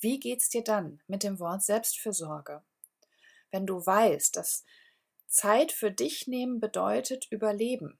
Wie 0.00 0.20
geht's 0.20 0.48
dir 0.48 0.62
dann 0.62 1.00
mit 1.06 1.22
dem 1.22 1.40
Wort 1.40 1.62
Selbstfürsorge? 1.62 2.62
Wenn 3.50 3.66
du 3.66 3.84
weißt, 3.84 4.36
dass 4.36 4.64
Zeit 5.26 5.72
für 5.72 5.90
dich 5.90 6.26
nehmen 6.26 6.60
bedeutet 6.60 7.26
Überleben. 7.30 7.98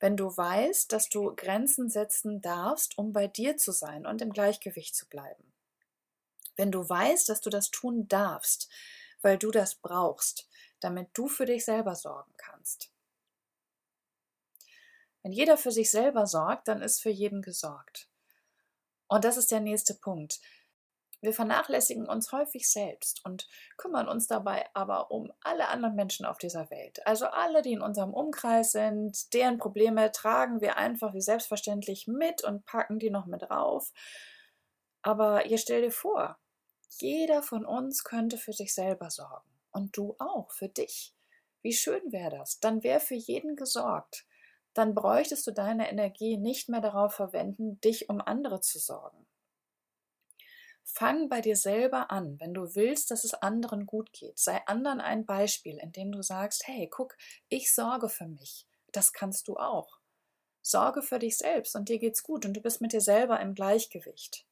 Wenn 0.00 0.16
du 0.16 0.36
weißt, 0.36 0.90
dass 0.92 1.08
du 1.08 1.34
Grenzen 1.34 1.88
setzen 1.88 2.40
darfst, 2.40 2.98
um 2.98 3.12
bei 3.12 3.28
dir 3.28 3.56
zu 3.56 3.72
sein 3.72 4.06
und 4.06 4.20
im 4.20 4.32
Gleichgewicht 4.32 4.94
zu 4.94 5.08
bleiben. 5.08 5.52
Wenn 6.56 6.72
du 6.72 6.88
weißt, 6.88 7.28
dass 7.28 7.40
du 7.40 7.50
das 7.50 7.70
tun 7.70 8.08
darfst, 8.08 8.68
weil 9.22 9.38
du 9.38 9.50
das 9.50 9.76
brauchst, 9.76 10.48
damit 10.80 11.08
du 11.14 11.28
für 11.28 11.46
dich 11.46 11.64
selber 11.64 11.94
sorgen 11.94 12.32
kannst. 12.36 12.90
Wenn 15.22 15.32
jeder 15.32 15.56
für 15.56 15.70
sich 15.70 15.90
selber 15.90 16.26
sorgt, 16.26 16.66
dann 16.68 16.82
ist 16.82 17.00
für 17.00 17.10
jeden 17.10 17.42
gesorgt. 17.42 18.08
Und 19.06 19.24
das 19.24 19.36
ist 19.36 19.52
der 19.52 19.60
nächste 19.60 19.94
Punkt. 19.94 20.40
Wir 21.22 21.32
vernachlässigen 21.32 22.08
uns 22.08 22.32
häufig 22.32 22.68
selbst 22.68 23.24
und 23.24 23.48
kümmern 23.76 24.08
uns 24.08 24.26
dabei 24.26 24.66
aber 24.74 25.12
um 25.12 25.32
alle 25.44 25.68
anderen 25.68 25.94
Menschen 25.94 26.26
auf 26.26 26.36
dieser 26.36 26.68
Welt. 26.68 27.06
Also 27.06 27.26
alle, 27.26 27.62
die 27.62 27.72
in 27.72 27.80
unserem 27.80 28.12
Umkreis 28.12 28.72
sind, 28.72 29.32
deren 29.32 29.58
Probleme 29.58 30.10
tragen 30.10 30.60
wir 30.60 30.76
einfach 30.76 31.14
wie 31.14 31.20
selbstverständlich 31.20 32.08
mit 32.08 32.42
und 32.42 32.66
packen 32.66 32.98
die 32.98 33.10
noch 33.10 33.26
mit 33.26 33.42
drauf. 33.42 33.92
Aber 35.02 35.46
ihr 35.46 35.58
stell 35.58 35.82
dir 35.82 35.92
vor, 35.92 36.38
jeder 36.98 37.44
von 37.44 37.64
uns 37.64 38.02
könnte 38.02 38.36
für 38.36 38.52
sich 38.52 38.74
selber 38.74 39.08
sorgen. 39.08 39.48
Und 39.70 39.96
du 39.96 40.16
auch, 40.18 40.50
für 40.50 40.68
dich. 40.68 41.14
Wie 41.62 41.72
schön 41.72 42.02
wäre 42.10 42.36
das? 42.38 42.58
Dann 42.58 42.82
wäre 42.82 42.98
für 42.98 43.14
jeden 43.14 43.54
gesorgt. 43.54 44.26
Dann 44.74 44.92
bräuchtest 44.92 45.46
du 45.46 45.52
deine 45.52 45.88
Energie 45.88 46.36
nicht 46.36 46.68
mehr 46.68 46.80
darauf 46.80 47.14
verwenden, 47.14 47.80
dich 47.80 48.08
um 48.08 48.20
andere 48.20 48.60
zu 48.60 48.80
sorgen. 48.80 49.24
Fang 50.84 51.28
bei 51.28 51.40
dir 51.40 51.56
selber 51.56 52.10
an, 52.10 52.38
wenn 52.40 52.54
du 52.54 52.74
willst, 52.74 53.10
dass 53.10 53.24
es 53.24 53.34
anderen 53.34 53.86
gut 53.86 54.12
geht. 54.12 54.38
Sei 54.38 54.60
anderen 54.66 55.00
ein 55.00 55.24
Beispiel, 55.24 55.78
indem 55.78 56.12
du 56.12 56.22
sagst, 56.22 56.66
hey, 56.66 56.88
guck, 56.90 57.16
ich 57.48 57.72
sorge 57.72 58.08
für 58.08 58.26
mich. 58.26 58.66
Das 58.90 59.12
kannst 59.12 59.48
du 59.48 59.56
auch. 59.56 59.98
Sorge 60.60 61.02
für 61.02 61.18
dich 61.18 61.38
selbst 61.38 61.74
und 61.74 61.88
dir 61.88 61.98
geht's 61.98 62.22
gut 62.22 62.44
und 62.44 62.54
du 62.54 62.60
bist 62.60 62.80
mit 62.80 62.92
dir 62.92 63.00
selber 63.00 63.40
im 63.40 63.54
Gleichgewicht. 63.54 64.46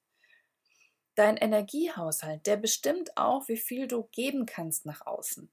Dein 1.14 1.36
Energiehaushalt, 1.36 2.46
der 2.46 2.56
bestimmt 2.56 3.16
auch, 3.16 3.48
wie 3.48 3.56
viel 3.56 3.86
du 3.86 4.04
geben 4.12 4.46
kannst 4.46 4.86
nach 4.86 5.06
außen. 5.06 5.52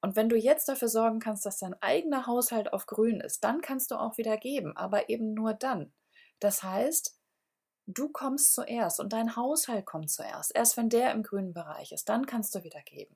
Und 0.00 0.16
wenn 0.16 0.28
du 0.28 0.36
jetzt 0.36 0.68
dafür 0.68 0.88
sorgen 0.88 1.18
kannst, 1.18 1.46
dass 1.46 1.58
dein 1.58 1.80
eigener 1.82 2.26
Haushalt 2.26 2.72
auf 2.72 2.86
grün 2.86 3.20
ist, 3.20 3.44
dann 3.44 3.60
kannst 3.60 3.90
du 3.90 3.96
auch 3.96 4.18
wieder 4.18 4.36
geben, 4.36 4.76
aber 4.76 5.08
eben 5.08 5.34
nur 5.34 5.54
dann. 5.54 5.92
Das 6.38 6.62
heißt, 6.62 7.15
Du 7.86 8.08
kommst 8.08 8.52
zuerst 8.52 8.98
und 8.98 9.12
dein 9.12 9.36
Haushalt 9.36 9.86
kommt 9.86 10.10
zuerst. 10.10 10.54
Erst 10.54 10.76
wenn 10.76 10.88
der 10.88 11.12
im 11.12 11.22
grünen 11.22 11.54
Bereich 11.54 11.92
ist, 11.92 12.08
dann 12.08 12.26
kannst 12.26 12.54
du 12.54 12.64
wieder 12.64 12.82
geben. 12.82 13.14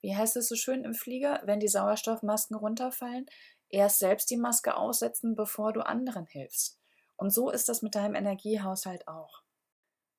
Wie 0.00 0.16
heißt 0.16 0.36
es 0.36 0.48
so 0.48 0.54
schön 0.54 0.84
im 0.84 0.94
Flieger, 0.94 1.40
wenn 1.44 1.60
die 1.60 1.68
Sauerstoffmasken 1.68 2.56
runterfallen? 2.56 3.26
Erst 3.68 3.98
selbst 3.98 4.30
die 4.30 4.36
Maske 4.36 4.76
aussetzen, 4.76 5.34
bevor 5.34 5.72
du 5.72 5.84
anderen 5.84 6.26
hilfst. 6.26 6.78
Und 7.16 7.30
so 7.30 7.50
ist 7.50 7.68
das 7.68 7.82
mit 7.82 7.94
deinem 7.94 8.14
Energiehaushalt 8.14 9.08
auch. 9.08 9.42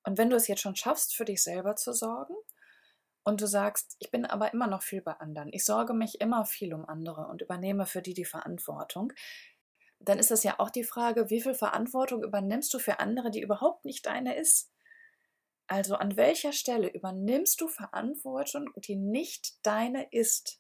Und 0.04 0.17
wenn 0.17 0.30
du 0.30 0.36
es 0.36 0.47
jetzt 0.47 0.62
schon 0.62 0.76
schaffst, 0.76 1.15
für 1.15 1.26
dich 1.26 1.41
selber 1.41 1.76
zu 1.76 1.93
sorgen, 1.93 2.36
und 3.26 3.39
du 3.39 3.47
sagst, 3.47 3.95
ich 3.99 4.12
bin 4.12 4.26
aber 4.26 4.54
immer 4.54 4.67
noch 4.67 4.84
viel 4.84 5.02
bei 5.02 5.13
anderen, 5.13 5.52
ich 5.54 5.63
sorge 5.63 5.93
mich 5.93 6.19
immer 6.19 6.45
viel 6.45 6.73
um 6.73 6.86
andere 6.86 7.28
und 7.28 7.41
übernehme 7.41 7.86
für 7.86 8.02
die 8.02 8.13
die 8.13 8.26
Verantwortung, 8.26 9.13
dann 10.05 10.19
ist 10.19 10.31
das 10.31 10.43
ja 10.43 10.59
auch 10.59 10.69
die 10.69 10.83
Frage, 10.83 11.29
wie 11.29 11.41
viel 11.41 11.53
Verantwortung 11.53 12.23
übernimmst 12.23 12.73
du 12.73 12.79
für 12.79 12.99
andere, 12.99 13.31
die 13.31 13.41
überhaupt 13.41 13.85
nicht 13.85 14.05
deine 14.05 14.35
ist? 14.35 14.71
Also 15.67 15.95
an 15.95 16.17
welcher 16.17 16.51
Stelle 16.51 16.89
übernimmst 16.89 17.59
du 17.61 17.67
Verantwortung, 17.67 18.69
die 18.75 18.95
nicht 18.95 19.65
deine 19.65 20.07
ist? 20.11 20.59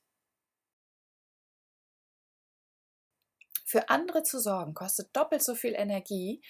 Für 3.65 3.89
andere 3.89 4.23
zu 4.23 4.39
sorgen 4.39 4.73
kostet 4.73 5.15
doppelt 5.15 5.43
so 5.43 5.55
viel 5.55 5.73
Energie. 5.73 6.41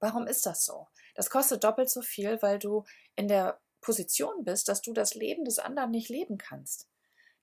Warum 0.00 0.26
ist 0.26 0.46
das 0.46 0.64
so? 0.64 0.88
Das 1.14 1.30
kostet 1.30 1.62
doppelt 1.64 1.90
so 1.90 2.02
viel, 2.02 2.40
weil 2.42 2.58
du 2.58 2.84
in 3.14 3.28
der 3.28 3.60
Position 3.82 4.44
bist, 4.44 4.68
dass 4.68 4.80
du 4.80 4.92
das 4.92 5.14
Leben 5.14 5.44
des 5.44 5.58
anderen 5.58 5.90
nicht 5.90 6.08
leben 6.08 6.38
kannst. 6.38 6.88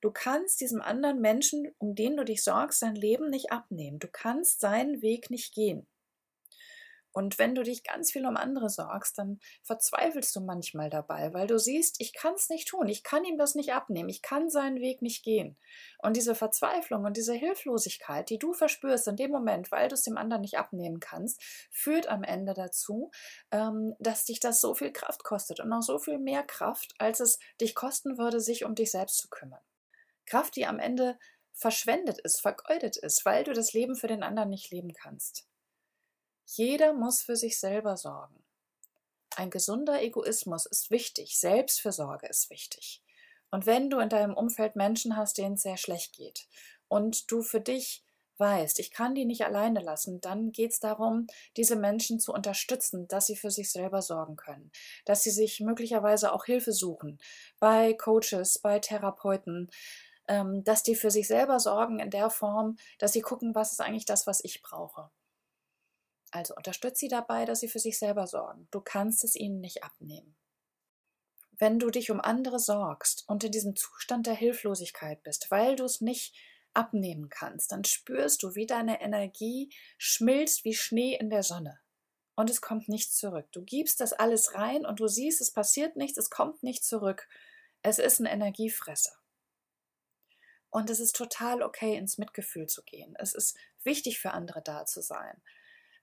Du 0.01 0.11
kannst 0.11 0.61
diesem 0.61 0.81
anderen 0.81 1.19
Menschen, 1.19 1.73
um 1.77 1.95
den 1.95 2.15
du 2.15 2.23
dich 2.23 2.43
sorgst, 2.43 2.79
sein 2.79 2.95
Leben 2.95 3.29
nicht 3.29 3.51
abnehmen. 3.51 3.99
Du 3.99 4.07
kannst 4.07 4.61
seinen 4.61 5.01
Weg 5.01 5.29
nicht 5.29 5.53
gehen. 5.53 5.87
Und 7.11 7.39
wenn 7.39 7.55
du 7.55 7.63
dich 7.63 7.83
ganz 7.83 8.11
viel 8.11 8.25
um 8.25 8.37
andere 8.37 8.69
sorgst, 8.69 9.17
dann 9.17 9.39
verzweifelst 9.63 10.35
du 10.35 10.41
manchmal 10.41 10.89
dabei, 10.89 11.33
weil 11.33 11.47
du 11.47 11.57
siehst, 11.57 11.99
ich 11.99 12.13
kann 12.13 12.35
es 12.35 12.49
nicht 12.49 12.67
tun, 12.67 12.87
ich 12.87 13.03
kann 13.03 13.25
ihm 13.25 13.37
das 13.37 13.55
nicht 13.55 13.73
abnehmen, 13.73 14.09
ich 14.09 14.21
kann 14.21 14.49
seinen 14.49 14.79
Weg 14.79 15.01
nicht 15.01 15.23
gehen. 15.23 15.57
Und 15.97 16.15
diese 16.15 16.35
Verzweiflung 16.35 17.05
und 17.05 17.17
diese 17.17 17.33
Hilflosigkeit, 17.33 18.29
die 18.29 18.37
du 18.37 18.53
verspürst 18.53 19.07
in 19.07 19.15
dem 19.15 19.31
Moment, 19.31 19.71
weil 19.71 19.89
du 19.89 19.95
es 19.95 20.03
dem 20.03 20.17
anderen 20.17 20.41
nicht 20.41 20.59
abnehmen 20.59 20.99
kannst, 20.99 21.41
führt 21.71 22.07
am 22.07 22.23
Ende 22.23 22.53
dazu, 22.53 23.11
ähm, 23.51 23.95
dass 23.99 24.25
dich 24.25 24.39
das 24.39 24.61
so 24.61 24.75
viel 24.75 24.91
Kraft 24.91 25.23
kostet 25.23 25.59
und 25.59 25.69
noch 25.69 25.81
so 25.81 25.97
viel 25.97 26.19
mehr 26.19 26.43
Kraft, 26.43 26.93
als 26.99 27.19
es 27.19 27.39
dich 27.59 27.73
kosten 27.73 28.17
würde, 28.17 28.39
sich 28.39 28.65
um 28.65 28.75
dich 28.75 28.91
selbst 28.91 29.17
zu 29.17 29.29
kümmern. 29.29 29.59
Kraft, 30.29 30.55
die 30.55 30.65
am 30.65 30.79
Ende 30.79 31.17
verschwendet 31.53 32.19
ist, 32.19 32.39
vergeudet 32.39 32.97
ist, 32.97 33.25
weil 33.25 33.43
du 33.43 33.53
das 33.53 33.73
Leben 33.73 33.95
für 33.95 34.07
den 34.07 34.23
anderen 34.23 34.49
nicht 34.49 34.71
leben 34.71 34.93
kannst. 34.93 35.45
Jeder 36.45 36.93
muss 36.93 37.21
für 37.21 37.35
sich 37.35 37.59
selber 37.59 37.97
sorgen. 37.97 38.43
Ein 39.35 39.49
gesunder 39.49 40.01
Egoismus 40.01 40.65
ist 40.65 40.89
wichtig, 40.89 41.37
Selbstfürsorge 41.37 42.27
ist 42.27 42.49
wichtig. 42.49 43.03
Und 43.51 43.65
wenn 43.65 43.89
du 43.89 43.99
in 43.99 44.09
deinem 44.09 44.35
Umfeld 44.35 44.75
Menschen 44.75 45.17
hast, 45.17 45.37
denen 45.37 45.55
es 45.55 45.63
sehr 45.63 45.77
schlecht 45.77 46.13
geht 46.13 46.47
und 46.87 47.31
du 47.31 47.41
für 47.41 47.61
dich 47.61 48.03
weißt, 48.37 48.79
ich 48.79 48.91
kann 48.91 49.15
die 49.15 49.25
nicht 49.25 49.43
alleine 49.43 49.81
lassen, 49.81 50.21
dann 50.21 50.51
geht 50.51 50.71
es 50.71 50.79
darum, 50.79 51.27
diese 51.57 51.75
Menschen 51.75 52.19
zu 52.19 52.33
unterstützen, 52.33 53.07
dass 53.07 53.27
sie 53.27 53.35
für 53.35 53.51
sich 53.51 53.71
selber 53.71 54.01
sorgen 54.01 54.37
können, 54.37 54.71
dass 55.05 55.23
sie 55.23 55.31
sich 55.31 55.59
möglicherweise 55.59 56.31
auch 56.31 56.45
Hilfe 56.45 56.71
suchen 56.71 57.19
bei 57.59 57.93
Coaches, 57.93 58.59
bei 58.59 58.79
Therapeuten, 58.79 59.69
ähm, 60.29 60.63
dass 60.63 60.83
die 60.83 60.95
für 60.95 61.11
sich 61.11 61.27
selber 61.27 61.59
sorgen 61.59 61.99
in 61.99 62.11
der 62.11 62.29
Form, 62.29 62.77
dass 62.99 63.11
sie 63.11 63.21
gucken, 63.21 63.55
was 63.55 63.73
ist 63.73 63.81
eigentlich 63.81 64.05
das, 64.05 64.27
was 64.27 64.41
ich 64.43 64.61
brauche. 64.61 65.09
Also 66.31 66.55
unterstütze 66.55 66.99
sie 66.99 67.07
dabei, 67.07 67.45
dass 67.45 67.59
sie 67.59 67.67
für 67.67 67.79
sich 67.79 67.97
selber 67.97 68.27
sorgen. 68.27 68.67
Du 68.71 68.79
kannst 68.79 69.23
es 69.23 69.35
ihnen 69.35 69.59
nicht 69.59 69.83
abnehmen. 69.83 70.37
Wenn 71.57 71.79
du 71.79 71.89
dich 71.89 72.11
um 72.11 72.21
andere 72.21 72.59
sorgst 72.59 73.25
und 73.27 73.43
in 73.43 73.51
diesem 73.51 73.75
Zustand 73.75 74.27
der 74.27 74.35
Hilflosigkeit 74.35 75.23
bist, 75.23 75.51
weil 75.51 75.75
du 75.75 75.83
es 75.83 75.99
nicht 75.99 76.35
abnehmen 76.73 77.29
kannst, 77.29 77.71
dann 77.71 77.83
spürst 77.83 78.43
du, 78.43 78.53
wie 78.53 78.67
deine 78.67 79.01
Energie 79.01 79.73
schmilzt 79.97 80.63
wie 80.63 80.75
Schnee 80.75 81.15
in 81.15 81.31
der 81.31 81.43
Sonne. 81.43 81.79
Und 82.35 82.49
es 82.49 82.61
kommt 82.61 82.87
nichts 82.87 83.17
zurück. 83.17 83.47
Du 83.51 83.63
gibst 83.63 83.99
das 83.99 84.13
alles 84.13 84.53
rein 84.53 84.85
und 84.85 84.99
du 84.99 85.07
siehst, 85.07 85.41
es 85.41 85.51
passiert 85.51 85.97
nichts, 85.97 86.17
es 86.17 86.29
kommt 86.29 86.63
nicht 86.63 86.85
zurück. 86.85 87.27
Es 87.81 87.97
ist 87.97 88.19
ein 88.19 88.27
Energiefresser. 88.27 89.18
Und 90.69 90.89
es 90.89 90.99
ist 90.99 91.15
total 91.15 91.61
okay, 91.61 91.95
ins 91.95 92.17
Mitgefühl 92.17 92.67
zu 92.67 92.83
gehen. 92.83 93.15
Es 93.17 93.33
ist 93.33 93.57
wichtig 93.83 94.19
für 94.19 94.31
andere 94.31 94.61
da 94.61 94.85
zu 94.85 95.01
sein 95.01 95.41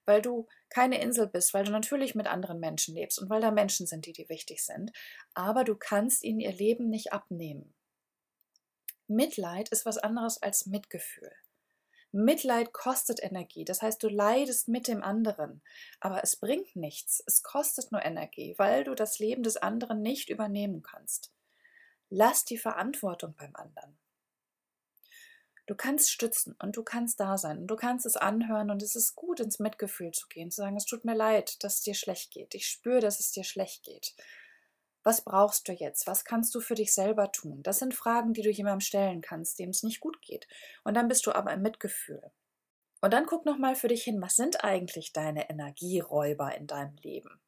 weil 0.07 0.23
du 0.23 0.47
keine 0.71 1.01
Insel 1.01 1.27
bist, 1.27 1.53
weil 1.53 1.65
du 1.65 1.73
natürlich 1.73 2.15
mit 2.15 2.27
anderen 2.27 2.61
Menschen 2.61 2.95
lebst 2.95 3.19
und 3.19 3.29
weil 3.29 3.41
da 3.41 3.51
Menschen 3.51 3.87
sind, 3.87 4.07
die 4.07 4.13
dir 4.13 4.29
wichtig 4.29 4.65
sind, 4.65 4.93
aber 5.35 5.65
du 5.65 5.75
kannst 5.75 6.23
ihnen 6.23 6.41
ihr 6.41 6.53
Leben 6.53 6.89
nicht 6.89 7.13
abnehmen. 7.13 7.75
Mitleid 9.09 9.69
ist 9.69 9.85
was 9.85 9.99
anderes 9.99 10.43
als 10.43 10.67
Mitgefühl. 10.67 11.31
Mitleid 12.13 12.73
kostet 12.73 13.23
Energie, 13.23 13.65
das 13.65 13.83
heißt, 13.83 14.03
du 14.03 14.09
leidest 14.09 14.69
mit 14.69 14.89
dem 14.89 15.03
anderen, 15.03 15.61
aber 16.01 16.23
es 16.23 16.37
bringt 16.37 16.75
nichts, 16.75 17.23
es 17.27 17.43
kostet 17.43 17.93
nur 17.93 18.03
Energie, 18.05 18.55
weil 18.57 18.85
du 18.85 18.95
das 18.95 19.19
Leben 19.19 19.43
des 19.43 19.57
anderen 19.57 20.01
nicht 20.01 20.31
übernehmen 20.31 20.83
kannst. 20.83 21.33
Lass 22.09 22.45
die 22.45 22.59
Verantwortung 22.59 23.35
beim 23.37 23.55
anderen. 23.55 23.99
Du 25.67 25.75
kannst 25.75 26.11
stützen 26.11 26.55
und 26.63 26.77
du 26.77 26.85
kannst 26.85 27.19
da 27.19 27.37
sein 27.37 27.59
und 27.59 27.67
du 27.67 27.75
kannst 27.75 28.07
es 28.07 28.17
anhören 28.17 28.71
und 28.71 28.83
es 28.83 28.95
ist 28.95 29.17
gut, 29.17 29.41
ins 29.41 29.59
Mitgefühl 29.59 30.13
zu 30.13 30.29
gehen, 30.29 30.51
zu 30.51 30.63
sagen, 30.63 30.77
es 30.77 30.85
tut 30.85 31.05
mir 31.05 31.17
leid, 31.17 31.63
dass 31.65 31.77
es 31.77 31.81
dir 31.83 31.95
schlecht 31.95 32.31
geht. 32.31 32.55
Ich 32.55 32.69
spüre, 32.69 33.01
dass 33.01 33.19
es 33.19 33.33
dir 33.33 33.43
schlecht 33.43 33.83
geht. 33.83 34.15
Was 35.03 35.23
brauchst 35.23 35.69
du 35.69 35.73
jetzt? 35.73 36.07
Was 36.07 36.25
kannst 36.25 36.55
du 36.55 36.61
für 36.61 36.75
dich 36.75 36.95
selber 36.95 37.33
tun? 37.33 37.63
Das 37.63 37.79
sind 37.79 37.95
Fragen, 37.95 38.33
die 38.33 38.43
du 38.43 38.51
jemandem 38.51 38.81
stellen 38.81 39.21
kannst, 39.23 39.59
dem 39.59 39.71
es 39.71 39.83
nicht 39.83 40.01
gut 40.01 40.21
geht. 40.23 40.47
Und 40.85 40.95
dann 40.95 41.09
bist 41.09 41.27
du 41.27 41.33
aber 41.33 41.53
im 41.53 41.63
Mitgefühl. 41.63 42.23
Und 43.01 43.13
dann 43.13 43.27
guck 43.27 43.45
noch 43.45 43.59
mal 43.59 43.77
für 43.77 43.89
dich 43.89 44.05
hin, 44.05 44.21
was 44.23 44.37
sind 44.37 44.65
eigentlich 44.65 45.13
deine 45.13 45.51
Energieräuber 45.51 46.55
in 46.57 46.67
deinem 46.67 46.97
Leben? 46.97 47.41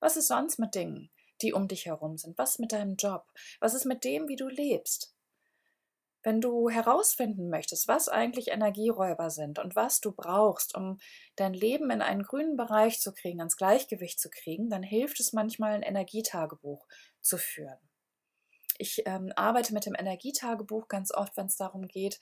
Was 0.00 0.16
ist 0.16 0.28
sonst 0.28 0.58
mit 0.58 0.74
Dingen, 0.74 1.10
die 1.42 1.52
um 1.52 1.66
dich 1.66 1.86
herum 1.86 2.18
sind? 2.18 2.36
Was 2.38 2.52
ist 2.52 2.58
mit 2.60 2.72
deinem 2.72 2.96
Job? 2.96 3.26
Was 3.60 3.74
ist 3.74 3.84
mit 3.84 4.04
dem, 4.04 4.28
wie 4.28 4.36
du 4.36 4.48
lebst? 4.48 5.13
Wenn 6.24 6.40
du 6.40 6.70
herausfinden 6.70 7.50
möchtest, 7.50 7.86
was 7.86 8.08
eigentlich 8.08 8.48
Energieräuber 8.48 9.28
sind 9.28 9.58
und 9.58 9.76
was 9.76 10.00
du 10.00 10.10
brauchst, 10.10 10.74
um 10.74 10.98
dein 11.36 11.52
Leben 11.52 11.90
in 11.90 12.00
einen 12.00 12.22
grünen 12.22 12.56
Bereich 12.56 12.98
zu 12.98 13.12
kriegen, 13.12 13.40
ans 13.40 13.56
Gleichgewicht 13.56 14.18
zu 14.18 14.30
kriegen, 14.30 14.70
dann 14.70 14.82
hilft 14.82 15.20
es 15.20 15.34
manchmal, 15.34 15.74
ein 15.74 15.82
Energietagebuch 15.82 16.86
zu 17.20 17.36
führen. 17.36 17.78
Ich 18.78 19.02
ähm, 19.06 19.32
arbeite 19.36 19.74
mit 19.74 19.86
dem 19.86 19.94
Energietagebuch 19.94 20.88
ganz 20.88 21.12
oft, 21.12 21.36
wenn 21.36 21.46
es 21.46 21.56
darum 21.56 21.86
geht, 21.86 22.18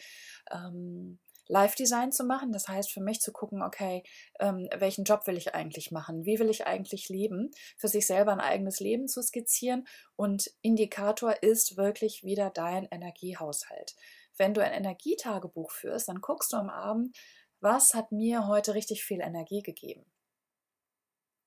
ähm, 0.51 1.19
Live-Design 1.53 2.13
zu 2.13 2.25
machen. 2.25 2.51
Das 2.51 2.67
heißt 2.67 2.91
für 2.91 3.03
mich 3.03 3.21
zu 3.21 3.31
gucken, 3.31 3.63
okay, 3.63 4.03
ähm, 4.41 4.69
welchen 4.75 5.05
Job 5.05 5.27
will 5.27 5.37
ich 5.37 5.55
eigentlich 5.55 5.91
machen? 5.91 6.25
Wie 6.25 6.39
will 6.39 6.49
ich 6.49 6.67
eigentlich 6.67 7.11
leben? 7.11 7.51
Für 7.77 7.89
sich 7.89 8.07
selber 8.07 8.33
ein 8.33 8.41
eigenes 8.41 8.81
Leben 8.81 9.07
zu 9.07 9.23
skizzieren. 9.23 9.87
Und 10.17 10.51
Indikator 10.63 11.43
ist 11.43 11.77
wirklich 11.77 12.25
wieder 12.25 12.49
dein 12.49 12.87
Energiehaushalt. 12.87 13.95
Wenn 14.39 14.55
du 14.55 14.65
ein 14.65 14.73
Energietagebuch 14.73 15.71
führst, 15.71 16.09
dann 16.09 16.23
guckst 16.23 16.55
du 16.55 16.57
am 16.57 16.71
Abend, 16.71 17.15
was 17.61 17.93
hat 17.93 18.13
mir 18.13 18.49
heute 18.49 18.75
richtig 18.75 19.05
viel 19.05 19.21
Energie 19.21 19.63
gegeben? 19.63 20.07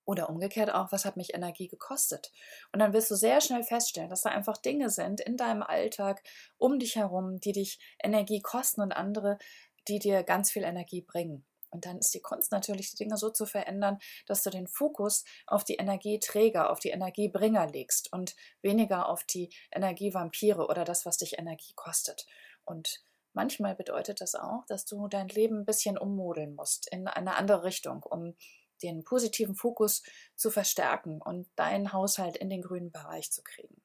Oder 0.06 0.30
umgekehrt 0.30 0.72
auch, 0.72 0.92
was 0.92 1.04
hat 1.04 1.18
mich 1.18 1.34
Energie 1.34 1.68
gekostet? 1.68 2.32
Und 2.72 2.80
dann 2.80 2.94
wirst 2.94 3.10
du 3.10 3.16
sehr 3.16 3.42
schnell 3.42 3.64
feststellen, 3.64 4.12
dass 4.12 4.22
da 4.22 4.30
einfach 4.30 4.58
Dinge 4.58 4.92
sind 4.92 5.20
in 5.20 5.36
deinem 5.36 5.64
Alltag 5.64 6.22
um 6.58 6.78
dich 6.78 6.96
herum, 6.96 7.40
die 7.40 7.54
dich 7.54 7.80
Energie 8.04 8.40
kosten 8.40 8.82
und 8.82 8.92
andere, 8.92 9.40
die 9.88 10.00
dir 10.00 10.24
ganz 10.24 10.52
viel 10.52 10.64
Energie 10.64 11.02
bringen. 11.02 11.46
Und 11.76 11.86
dann 11.86 11.98
ist 11.98 12.14
die 12.14 12.22
Kunst 12.22 12.54
natürlich, 12.54 12.92
die 12.92 13.04
Dinge 13.04 13.18
so 13.18 13.30
zu 13.30 13.46
verändern, 13.46 14.00
dass 14.28 14.44
du 14.44 14.50
den 14.50 14.68
Fokus 14.68 15.26
auf 15.46 15.66
die 15.66 15.76
Energieträger, 15.76 16.70
auf 16.70 16.80
die 16.80 16.90
Energiebringer 16.90 17.68
legst 17.68 18.14
und 18.14 18.36
weniger 18.62 19.10
auf 19.10 19.26
die 19.26 19.50
Energievampire 19.72 20.68
oder 20.68 20.86
das, 20.86 21.06
was 21.06 21.18
dich 21.18 21.38
Energie 21.38 21.74
kostet. 21.76 22.26
Und 22.64 23.04
manchmal 23.34 23.76
bedeutet 23.76 24.22
das 24.22 24.36
auch, 24.36 24.66
dass 24.68 24.86
du 24.86 25.10
dein 25.10 25.28
Leben 25.28 25.60
ein 25.60 25.66
bisschen 25.66 25.98
ummodeln 25.98 26.56
musst 26.56 26.88
in 26.94 27.10
eine 27.10 27.36
andere 27.36 27.64
Richtung, 27.64 28.04
um 28.04 28.36
den 28.82 29.04
positiven 29.04 29.56
Fokus 29.56 30.02
zu 30.36 30.52
verstärken 30.52 31.22
und 31.22 31.48
deinen 31.58 31.92
Haushalt 31.92 32.38
in 32.38 32.50
den 32.50 32.62
grünen 32.62 32.92
Bereich 32.92 33.32
zu 33.32 33.44
kriegen. 33.44 33.82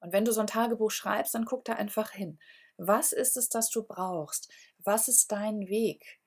Und 0.00 0.12
wenn 0.12 0.24
du 0.24 0.32
so 0.32 0.40
ein 0.40 0.48
Tagebuch 0.48 0.90
schreibst, 0.90 1.34
dann 1.34 1.44
guck 1.44 1.64
da 1.64 1.74
einfach 1.74 2.10
hin. 2.10 2.40
Was 2.86 3.12
ist 3.12 3.36
es, 3.36 3.48
das 3.48 3.70
du 3.70 3.84
brauchst? 3.84 4.52
Was 4.78 5.06
ist 5.06 5.30
dein 5.30 5.68
Weg? 5.68 6.20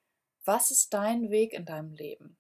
Was 0.45 0.71
ist 0.71 0.93
dein 0.93 1.29
Weg 1.29 1.51
in 1.53 1.65
deinem 1.65 1.91
Leben? 1.91 2.37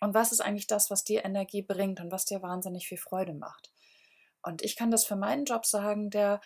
Und 0.00 0.14
was 0.14 0.32
ist 0.32 0.40
eigentlich 0.40 0.66
das, 0.66 0.90
was 0.90 1.04
dir 1.04 1.24
Energie 1.24 1.62
bringt 1.62 2.00
und 2.00 2.10
was 2.10 2.24
dir 2.24 2.40
wahnsinnig 2.40 2.88
viel 2.88 2.98
Freude 2.98 3.34
macht? 3.34 3.70
Und 4.42 4.62
ich 4.62 4.74
kann 4.74 4.90
das 4.90 5.04
für 5.04 5.16
meinen 5.16 5.44
Job 5.44 5.66
sagen, 5.66 6.08
der 6.08 6.40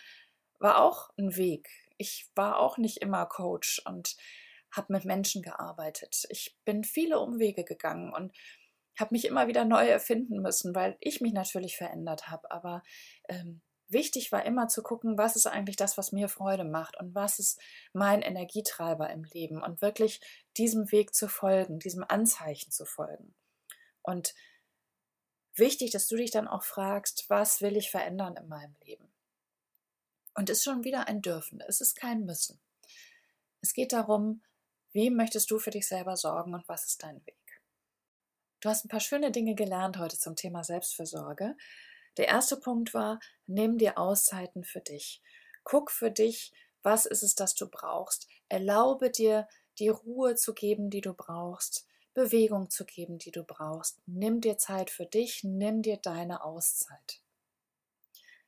war 0.58 0.82
auch 0.82 1.10
ein 1.16 1.36
Weg. 1.36 1.70
Ich 1.96 2.28
war 2.34 2.58
auch 2.58 2.76
nicht 2.76 2.98
immer 2.98 3.24
Coach 3.26 3.80
und 3.86 4.16
habe 4.72 4.92
mit 4.92 5.04
Menschen 5.04 5.42
gearbeitet. 5.42 6.26
Ich 6.28 6.56
bin 6.64 6.82
viele 6.82 7.20
Umwege 7.20 7.64
gegangen 7.64 8.12
und 8.12 8.36
habe 8.98 9.14
mich 9.14 9.26
immer 9.26 9.46
wieder 9.46 9.64
neu 9.64 9.86
erfinden 9.86 10.42
müssen, 10.42 10.74
weil 10.74 10.96
ich 11.00 11.20
mich 11.20 11.32
natürlich 11.32 11.76
verändert 11.76 12.28
habe. 12.28 12.50
Aber 12.50 12.82
ähm, 13.28 13.62
wichtig 13.88 14.32
war 14.32 14.44
immer 14.44 14.68
zu 14.68 14.82
gucken, 14.82 15.18
was 15.18 15.36
ist 15.36 15.46
eigentlich 15.46 15.76
das, 15.76 15.96
was 15.96 16.12
mir 16.12 16.28
Freude 16.28 16.64
macht 16.64 16.98
und 16.98 17.14
was 17.14 17.38
ist 17.38 17.60
mein 17.92 18.22
Energietreiber 18.22 19.10
im 19.10 19.24
Leben 19.24 19.62
und 19.62 19.82
wirklich 19.82 20.20
diesem 20.56 20.90
Weg 20.92 21.14
zu 21.14 21.28
folgen, 21.28 21.78
diesem 21.78 22.04
Anzeichen 22.06 22.70
zu 22.70 22.84
folgen. 22.84 23.34
Und 24.02 24.34
wichtig, 25.54 25.90
dass 25.90 26.08
du 26.08 26.16
dich 26.16 26.30
dann 26.30 26.48
auch 26.48 26.64
fragst, 26.64 27.28
was 27.28 27.60
will 27.60 27.76
ich 27.76 27.90
verändern 27.90 28.36
in 28.36 28.48
meinem 28.48 28.74
Leben? 28.84 29.12
Und 30.34 30.50
ist 30.50 30.64
schon 30.64 30.84
wieder 30.84 31.08
ein 31.08 31.22
Dürfen, 31.22 31.62
es 31.66 31.80
ist 31.80 31.96
kein 31.96 32.24
Müssen. 32.24 32.60
Es 33.62 33.72
geht 33.72 33.92
darum, 33.92 34.42
wie 34.92 35.10
möchtest 35.10 35.50
du 35.50 35.58
für 35.58 35.70
dich 35.70 35.88
selber 35.88 36.16
sorgen 36.16 36.54
und 36.54 36.68
was 36.68 36.86
ist 36.86 37.02
dein 37.02 37.24
Weg? 37.26 37.36
Du 38.60 38.68
hast 38.68 38.84
ein 38.84 38.88
paar 38.88 39.00
schöne 39.00 39.30
Dinge 39.30 39.54
gelernt 39.54 39.98
heute 39.98 40.18
zum 40.18 40.36
Thema 40.36 40.64
Selbstfürsorge. 40.64 41.56
Der 42.16 42.28
erste 42.28 42.56
Punkt 42.56 42.94
war, 42.94 43.20
nimm 43.46 43.78
dir 43.78 43.98
Auszeiten 43.98 44.64
für 44.64 44.80
dich. 44.80 45.22
Guck 45.64 45.90
für 45.90 46.10
dich, 46.10 46.52
was 46.82 47.06
ist 47.06 47.22
es, 47.22 47.34
das 47.34 47.54
du 47.54 47.68
brauchst. 47.68 48.28
Erlaube 48.48 49.10
dir, 49.10 49.48
die 49.78 49.88
Ruhe 49.88 50.34
zu 50.36 50.54
geben, 50.54 50.88
die 50.90 51.00
du 51.00 51.12
brauchst, 51.12 51.86
Bewegung 52.14 52.70
zu 52.70 52.84
geben, 52.86 53.18
die 53.18 53.30
du 53.30 53.42
brauchst. 53.42 54.00
Nimm 54.06 54.40
dir 54.40 54.56
Zeit 54.56 54.90
für 54.90 55.04
dich, 55.04 55.44
nimm 55.44 55.82
dir 55.82 55.98
deine 55.98 56.44
Auszeit. 56.44 57.20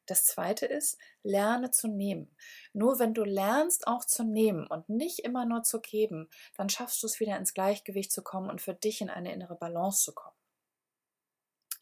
Das 0.07 0.25
zweite 0.25 0.65
ist, 0.65 0.97
lerne 1.23 1.71
zu 1.71 1.87
nehmen. 1.87 2.35
Nur 2.73 2.99
wenn 2.99 3.13
du 3.13 3.25
lernst 3.25 3.87
auch 3.87 4.07
zu 4.07 4.25
nehmen 4.25 4.67
und 4.67 4.89
nicht 4.89 5.19
immer 5.19 5.45
nur 5.45 5.65
zu 5.65 5.81
geben, 5.83 6.31
dann 6.57 6.71
schaffst 6.71 7.03
du 7.03 7.07
es 7.07 7.21
wieder 7.21 7.37
ins 7.37 7.53
Gleichgewicht 7.53 8.11
zu 8.11 8.23
kommen 8.23 8.49
und 8.49 8.63
für 8.63 8.73
dich 8.73 9.03
in 9.03 9.11
eine 9.11 9.35
innere 9.35 9.55
Balance 9.55 10.03
zu 10.05 10.15
kommen. 10.15 10.37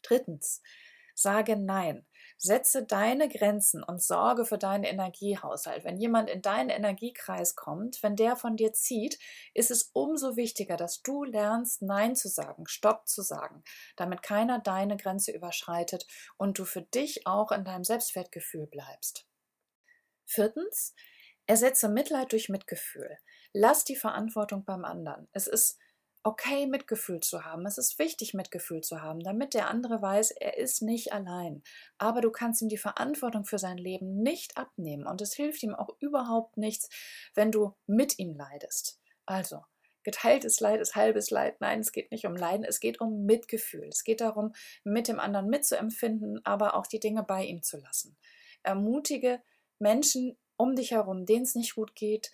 Drittens, 0.01 0.61
sage 1.17 1.57
Nein. 1.57 2.05
Setze 2.37 2.85
deine 2.85 3.27
Grenzen 3.27 3.83
und 3.83 4.03
sorge 4.03 4.45
für 4.45 4.59
deinen 4.59 4.83
Energiehaushalt. 4.83 5.83
Wenn 5.83 5.97
jemand 5.97 6.29
in 6.29 6.43
deinen 6.43 6.69
Energiekreis 6.69 7.55
kommt, 7.55 8.03
wenn 8.03 8.15
der 8.15 8.35
von 8.35 8.55
dir 8.55 8.73
zieht, 8.73 9.17
ist 9.55 9.71
es 9.71 9.89
umso 9.93 10.35
wichtiger, 10.35 10.77
dass 10.77 11.01
du 11.01 11.23
lernst, 11.23 11.81
Nein 11.81 12.15
zu 12.15 12.27
sagen, 12.29 12.67
Stopp 12.67 13.07
zu 13.07 13.23
sagen, 13.23 13.63
damit 13.95 14.21
keiner 14.21 14.59
deine 14.59 14.97
Grenze 14.97 15.31
überschreitet 15.31 16.05
und 16.37 16.59
du 16.59 16.65
für 16.65 16.83
dich 16.83 17.25
auch 17.25 17.51
in 17.51 17.65
deinem 17.65 17.83
Selbstwertgefühl 17.83 18.67
bleibst. 18.67 19.25
Viertens, 20.25 20.93
ersetze 21.47 21.89
Mitleid 21.89 22.31
durch 22.31 22.49
Mitgefühl. 22.49 23.17
Lass 23.53 23.83
die 23.83 23.95
Verantwortung 23.95 24.65
beim 24.65 24.85
anderen. 24.85 25.27
Es 25.31 25.47
ist 25.47 25.79
okay, 26.27 26.67
Mitgefühl 26.67 27.21
zu 27.21 27.45
haben. 27.45 27.65
Es 27.65 27.77
ist 27.77 27.99
wichtig, 27.99 28.33
Mitgefühl 28.33 28.81
zu 28.81 29.01
haben, 29.01 29.21
damit 29.21 29.53
der 29.53 29.69
andere 29.69 30.01
weiß, 30.01 30.31
er 30.31 30.57
ist 30.57 30.81
nicht 30.81 31.13
allein. 31.13 31.63
Aber 31.97 32.19
du 32.19 32.31
kannst 32.31 32.61
ihm 32.61 32.67
die 32.67 32.77
Verantwortung 32.77 33.45
für 33.45 33.57
sein 33.57 33.77
Leben 33.77 34.21
nicht 34.21 34.57
abnehmen 34.57 35.07
und 35.07 35.21
es 35.21 35.33
hilft 35.35 35.63
ihm 35.63 35.73
auch 35.73 35.95
überhaupt 36.01 36.57
nichts, 36.57 36.89
wenn 37.33 37.49
du 37.49 37.75
mit 37.85 38.19
ihm 38.19 38.35
leidest. 38.35 38.99
Also, 39.25 39.63
geteiltes 40.03 40.59
Leid 40.59 40.81
ist 40.81 40.95
halbes 40.95 41.29
Leid. 41.29 41.61
Nein, 41.61 41.79
es 41.79 41.93
geht 41.93 42.11
nicht 42.11 42.25
um 42.25 42.35
Leiden, 42.35 42.65
es 42.65 42.81
geht 42.81 42.99
um 42.99 43.25
Mitgefühl. 43.25 43.87
Es 43.87 44.03
geht 44.03 44.19
darum, 44.19 44.51
mit 44.83 45.07
dem 45.07 45.21
anderen 45.21 45.47
mitzuempfinden, 45.47 46.41
aber 46.43 46.75
auch 46.75 46.87
die 46.87 46.99
Dinge 46.99 47.23
bei 47.23 47.45
ihm 47.45 47.63
zu 47.63 47.77
lassen. 47.77 48.17
Ermutige 48.63 49.41
Menschen 49.79 50.37
um 50.57 50.75
dich 50.75 50.91
herum, 50.91 51.25
denen 51.25 51.43
es 51.43 51.55
nicht 51.55 51.75
gut 51.75 51.95
geht, 51.95 52.31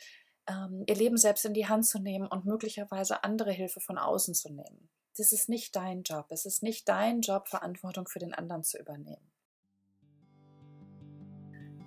ähm, 0.48 0.84
ihr 0.88 0.96
Leben 0.96 1.18
selbst 1.18 1.46
in 1.46 1.54
die 1.54 1.68
Hand 1.68 1.86
zu 1.86 2.00
nehmen 2.00 2.28
und 2.28 2.46
möglicherweise 2.46 3.24
andere 3.24 3.52
Hilfe 3.52 3.80
von 3.80 3.98
außen 3.98 4.34
zu 4.34 4.50
nehmen. 4.50 4.90
Das 5.18 5.32
ist 5.32 5.48
nicht 5.48 5.76
dein 5.76 6.04
Job. 6.04 6.26
Es 6.30 6.46
ist 6.46 6.64
nicht 6.64 6.90
dein 6.90 7.22
Job, 7.22 7.48
Verantwortung 7.48 8.08
für 8.08 8.20
den 8.20 8.34
anderen 8.34 8.64
zu 8.64 8.80
übernehmen. 8.80 9.32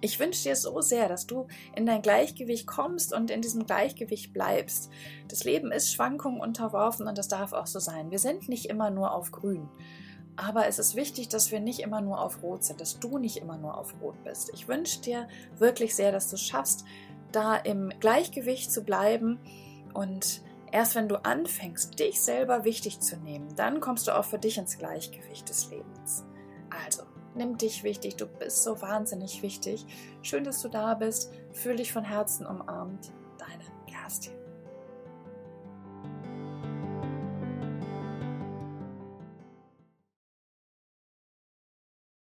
Ich 0.03 0.21
wünsche 0.21 0.45
dir 0.45 0.57
so 0.57 0.81
sehr, 0.83 1.09
dass 1.09 1.27
du 1.27 1.49
in 1.75 1.87
dein 1.87 2.03
Gleichgewicht 2.03 2.67
kommst 2.67 3.13
und 3.13 3.31
in 3.31 3.41
diesem 3.41 3.67
Gleichgewicht 3.67 4.33
bleibst. 4.33 4.91
Das 5.27 5.43
Leben 5.43 5.73
ist 5.73 5.93
Schwankungen 5.93 6.41
unterworfen 6.41 7.09
und 7.09 7.19
das 7.19 7.29
darf 7.29 7.53
auch 7.53 7.67
so 7.67 7.81
sein. 7.81 8.11
Wir 8.11 8.19
sind 8.19 8.49
nicht 8.49 8.67
immer 8.67 8.91
nur 8.91 9.13
auf 9.13 9.33
grün. 9.33 9.69
Aber 10.37 10.67
es 10.67 10.79
ist 10.79 10.97
wichtig, 10.97 11.29
dass 11.29 11.51
wir 11.51 11.61
nicht 11.61 11.81
immer 11.81 12.03
nur 12.03 12.21
auf 12.21 12.43
Rot 12.43 12.63
sind, 12.63 12.83
dass 12.83 13.01
du 13.01 13.17
nicht 13.17 13.39
immer 13.39 13.57
nur 13.57 13.79
auf 13.79 13.95
Rot 14.03 14.23
bist. 14.23 14.51
Ich 14.53 14.69
wünsche 14.69 15.01
dir 15.01 15.29
wirklich 15.57 15.97
sehr, 15.97 16.13
dass 16.13 16.29
du 16.29 16.35
es 16.35 16.43
schaffst, 16.43 16.85
da 17.37 17.55
im 17.57 17.93
Gleichgewicht 18.01 18.73
zu 18.73 18.83
bleiben 18.83 19.39
und 19.93 20.43
erst 20.73 20.95
wenn 20.95 21.09
du 21.09 21.23
anfängst, 21.23 21.99
dich 22.01 22.21
selber 22.21 22.65
wichtig 22.65 23.01
zu 23.01 23.17
nehmen, 23.19 23.55
dann 23.57 23.81
kommst 23.81 24.09
du 24.09 24.17
auch 24.17 24.25
für 24.25 24.39
dich 24.39 24.59
ins 24.59 24.79
Gleichgewicht 24.79 25.49
des 25.49 25.71
Lebens. 25.71 26.25
Also, 26.85 27.03
nimm 27.35 27.59
dich 27.59 27.85
wichtig, 27.85 28.17
du 28.17 28.27
bist 28.27 28.63
so 28.63 28.81
wahnsinnig 28.81 29.43
wichtig. 29.43 29.87
Schön, 30.23 30.45
dass 30.45 30.63
du 30.63 30.69
da 30.69 30.95
bist. 30.95 31.31
Fühl 31.53 31.77
dich 31.77 31.93
von 31.93 32.05
Herzen 32.05 32.47
umarmt. 32.47 33.13
Deine 33.39 33.65
Kerstin. 33.87 34.36